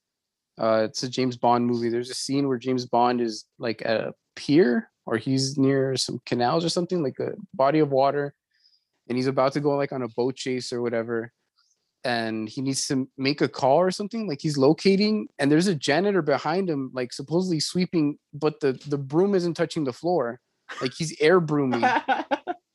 [0.59, 1.89] Uh it's a James Bond movie.
[1.89, 6.19] There's a scene where James Bond is like at a pier or he's near some
[6.25, 8.35] canals or something, like a body of water,
[9.07, 11.31] and he's about to go like on a boat chase or whatever.
[12.03, 15.75] And he needs to make a call or something, like he's locating, and there's a
[15.75, 20.39] janitor behind him, like supposedly sweeping, but the the broom isn't touching the floor.
[20.81, 21.83] Like he's air brooming.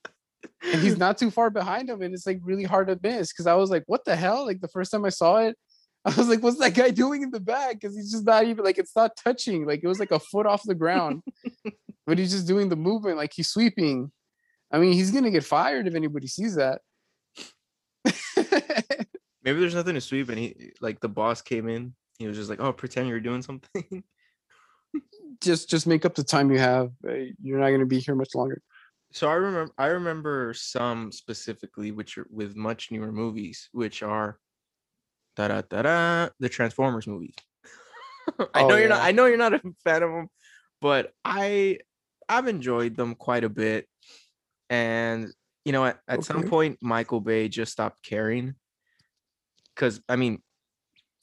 [0.63, 3.47] and he's not too far behind him, and it's like really hard to miss because
[3.47, 4.47] I was like, what the hell?
[4.47, 5.57] Like the first time I saw it,
[6.05, 7.81] I was like, what's that guy doing in the back?
[7.81, 9.67] Because he's just not even like it's not touching.
[9.67, 11.23] Like it was like a foot off the ground,
[12.07, 14.11] but he's just doing the movement like he's sweeping.
[14.73, 16.81] I mean, he's gonna get fired if anybody sees that.
[19.45, 21.95] Maybe there's nothing to sweep, and he like the boss came in.
[22.19, 24.05] He was just like, "Oh, pretend you're doing something."
[25.41, 26.91] just just make up the time you have.
[27.09, 28.63] Eh, you're not gonna be here much longer.
[29.13, 34.39] So I remember I remember some specifically, which are with much newer movies, which are
[35.37, 37.35] da da da da the Transformers movies.
[38.55, 38.89] I oh, know you're yeah.
[38.89, 39.03] not.
[39.03, 40.29] I know you're not a fan of them,
[40.81, 41.79] but I
[42.29, 43.87] I've enjoyed them quite a bit.
[44.71, 45.31] And
[45.65, 46.27] you know, at, at okay.
[46.27, 48.55] some point, Michael Bay just stopped caring.
[49.75, 50.43] Because I mean,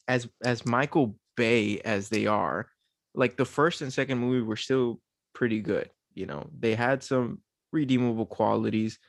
[0.07, 2.67] as as Michael Bay as they are,
[3.15, 4.99] like the first and second movie were still
[5.33, 5.89] pretty good.
[6.13, 7.39] You know, they had some
[7.71, 8.99] redeemable qualities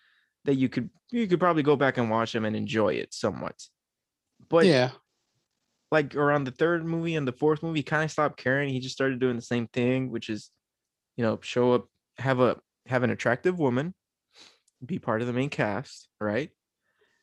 [0.44, 3.56] that you could you could probably go back and watch them and enjoy it somewhat.
[4.48, 4.90] But yeah,
[5.90, 8.68] like around the third movie and the fourth movie, kind of stopped caring.
[8.70, 10.50] He just started doing the same thing, which is,
[11.16, 11.88] you know, show up,
[12.18, 13.94] have a have an attractive woman,
[14.84, 16.50] be part of the main cast, right?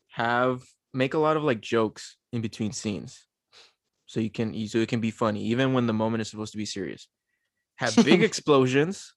[0.10, 0.64] Have
[0.94, 3.26] make a lot of like jokes in between scenes,
[4.06, 6.58] so you can so it can be funny even when the moment is supposed to
[6.58, 7.08] be serious.
[7.78, 9.14] Have big explosions.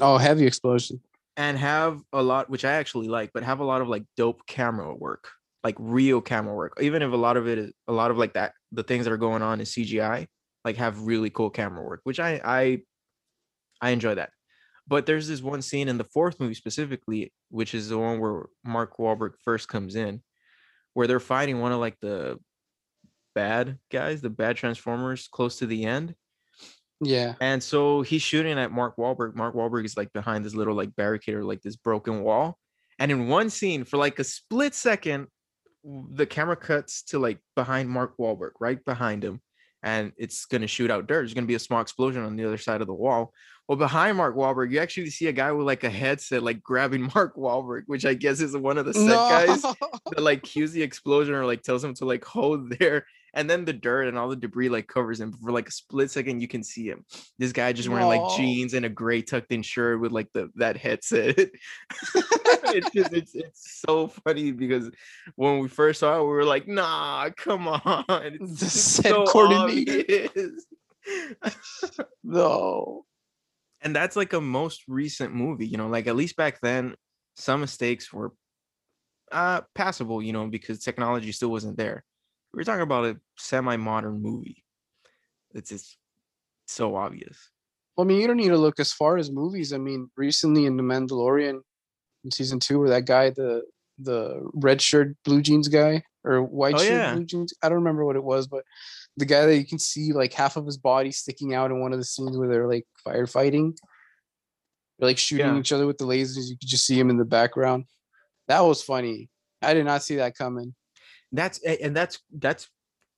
[0.00, 1.00] Oh, heavy explosion.
[1.38, 4.46] And have a lot, which I actually like, but have a lot of like dope
[4.46, 5.28] camera work
[5.66, 8.34] like real camera work even if a lot of it is a lot of like
[8.34, 10.24] that the things that are going on is cgi
[10.64, 12.80] like have really cool camera work which i i
[13.80, 14.30] i enjoy that.
[14.88, 18.44] But there's this one scene in the fourth movie specifically which is the one where
[18.64, 20.22] mark Wahlberg first comes in
[20.94, 22.38] where they're fighting one of like the
[23.34, 26.14] bad guys the bad transformers close to the end
[27.00, 27.34] yeah.
[27.40, 29.34] And so he's shooting at Mark Wahlberg.
[29.34, 32.58] Mark Wahlberg is like behind this little like barricade or like this broken wall.
[32.98, 35.26] And in one scene, for like a split second,
[35.84, 39.40] the camera cuts to like behind Mark Wahlberg, right behind him,
[39.82, 41.20] and it's gonna shoot out dirt.
[41.20, 43.32] There's gonna be a small explosion on the other side of the wall.
[43.68, 47.10] Well, behind Mark Wahlberg, you actually see a guy with like a headset, like grabbing
[47.14, 49.28] Mark Wahlberg, which I guess is one of the set no.
[49.28, 49.62] guys
[50.10, 53.04] that like cues the explosion or like tells him to like hold there
[53.34, 55.32] and then the dirt and all the debris like covers him.
[55.32, 57.04] For like a split second, you can see him.
[57.38, 60.50] This guy just wearing like jeans and a gray tucked in shirt with like the
[60.56, 61.38] that headset.
[62.14, 64.90] it's just it's it's so funny because
[65.34, 68.04] when we first saw it, we were like, nah, come on.
[68.36, 70.30] It's the set so coordinated.
[72.24, 73.04] no.
[73.82, 76.94] And that's like a most recent movie, you know, like at least back then,
[77.36, 78.32] some mistakes were
[79.30, 82.04] uh passable, you know, because technology still wasn't there
[82.56, 84.64] we're talking about a semi-modern movie.
[85.52, 85.98] It's just
[86.66, 87.38] so obvious.
[87.96, 89.74] Well, I mean, you don't need to look as far as movies.
[89.74, 91.60] I mean, recently in The Mandalorian,
[92.24, 93.62] in season two, where that guy, the
[93.98, 97.14] the red shirt, blue jeans guy, or white oh, shirt, yeah.
[97.14, 98.64] blue jeans, I don't remember what it was, but
[99.16, 101.92] the guy that you can see like half of his body sticking out in one
[101.92, 103.74] of the scenes where they're like firefighting,
[104.98, 105.58] they're like shooting yeah.
[105.58, 106.48] each other with the lasers.
[106.48, 107.84] You could just see him in the background.
[108.48, 109.30] That was funny.
[109.62, 110.74] I did not see that coming
[111.32, 112.68] that's and that's that's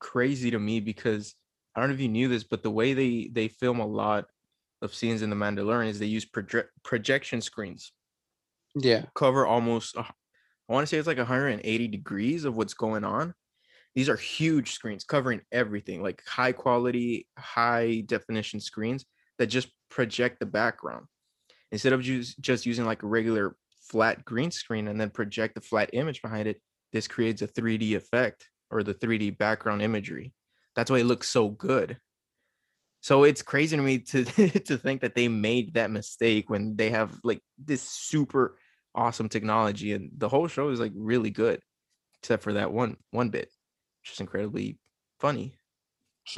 [0.00, 1.34] crazy to me because
[1.74, 4.26] I don't know if you knew this, but the way they they film a lot
[4.82, 7.92] of scenes in the Mandalorian is they use proje- projection screens.
[8.74, 9.96] Yeah, cover almost.
[9.96, 10.04] Uh,
[10.68, 13.34] I want to say it's like 180 degrees of what's going on.
[13.94, 19.06] These are huge screens covering everything, like high quality, high definition screens
[19.38, 21.06] that just project the background
[21.72, 23.56] instead of just just using like a regular
[23.88, 26.60] flat green screen and then project the flat image behind it
[26.92, 30.32] this creates a 3D effect or the 3D background imagery.
[30.74, 31.98] That's why it looks so good.
[33.00, 34.24] So it's crazy to me to
[34.60, 38.58] to think that they made that mistake when they have like this super
[38.94, 41.60] awesome technology and the whole show is like really good
[42.20, 43.48] except for that one one bit
[44.08, 44.78] which is incredibly
[45.20, 45.58] funny.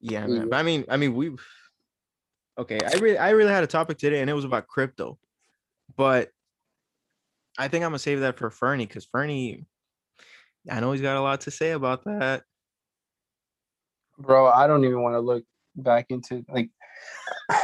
[0.00, 0.48] yeah, man.
[0.48, 1.34] But I mean, I mean, we
[2.58, 2.78] okay.
[2.84, 5.18] I really, I really had a topic today, and it was about crypto.
[5.96, 6.30] But
[7.58, 9.66] I think I'm gonna save that for Fernie because Fernie,
[10.70, 12.42] I know he's got a lot to say about that.
[14.18, 15.44] Bro, I don't even want to look
[15.76, 16.70] back into like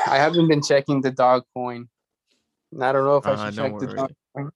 [0.07, 1.89] I haven't been checking the dog coin.
[2.73, 4.51] And I don't know if I uh, should uh, check the dog coin.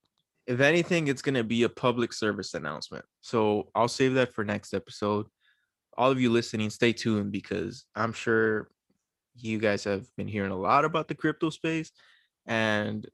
[0.47, 3.05] If anything, it's gonna be a public service announcement.
[3.21, 5.27] So I'll save that for next episode.
[5.97, 8.69] All of you listening, stay tuned because I'm sure
[9.35, 11.91] you guys have been hearing a lot about the crypto space.
[12.47, 13.09] And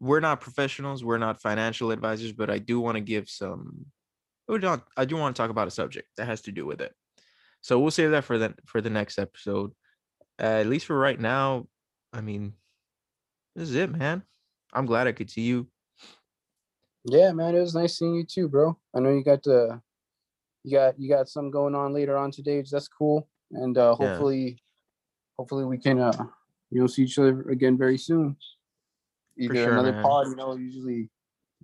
[0.00, 3.86] we're not professionals, we're not financial advisors, but I do want to give some
[4.50, 6.94] I do want to talk about a subject that has to do with it.
[7.60, 9.72] So we'll save that for the for the next episode.
[10.40, 11.66] Uh, at least for right now,
[12.12, 12.54] I mean,
[13.54, 14.22] this is it, man.
[14.72, 15.68] I'm glad I could see you.
[17.04, 18.78] Yeah, man, it was nice seeing you too, bro.
[18.94, 19.80] I know you got the
[20.64, 22.62] you got you got some going on later on today.
[22.70, 23.28] That's cool.
[23.50, 24.16] And uh Yeah.
[25.38, 26.26] Hopefully hopefully we can uh
[26.70, 28.36] you know see each other again very soon.
[29.38, 30.02] Either sure, another man.
[30.02, 31.08] pod, you know, usually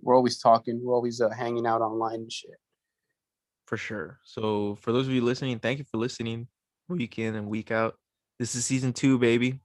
[0.01, 2.51] we're always talking, we're always uh, hanging out online and shit.
[3.67, 4.19] for sure.
[4.23, 6.47] So for those of you listening, thank you for listening
[6.87, 7.95] week in and week out.
[8.39, 9.59] This is season two, baby.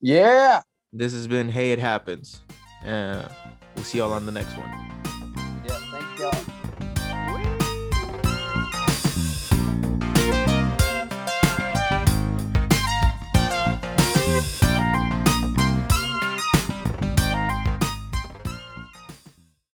[0.00, 0.62] Yeah.
[0.92, 2.42] This has been Hey It Happens.
[2.84, 3.26] Uh,
[3.74, 4.93] we'll see y'all on the next one.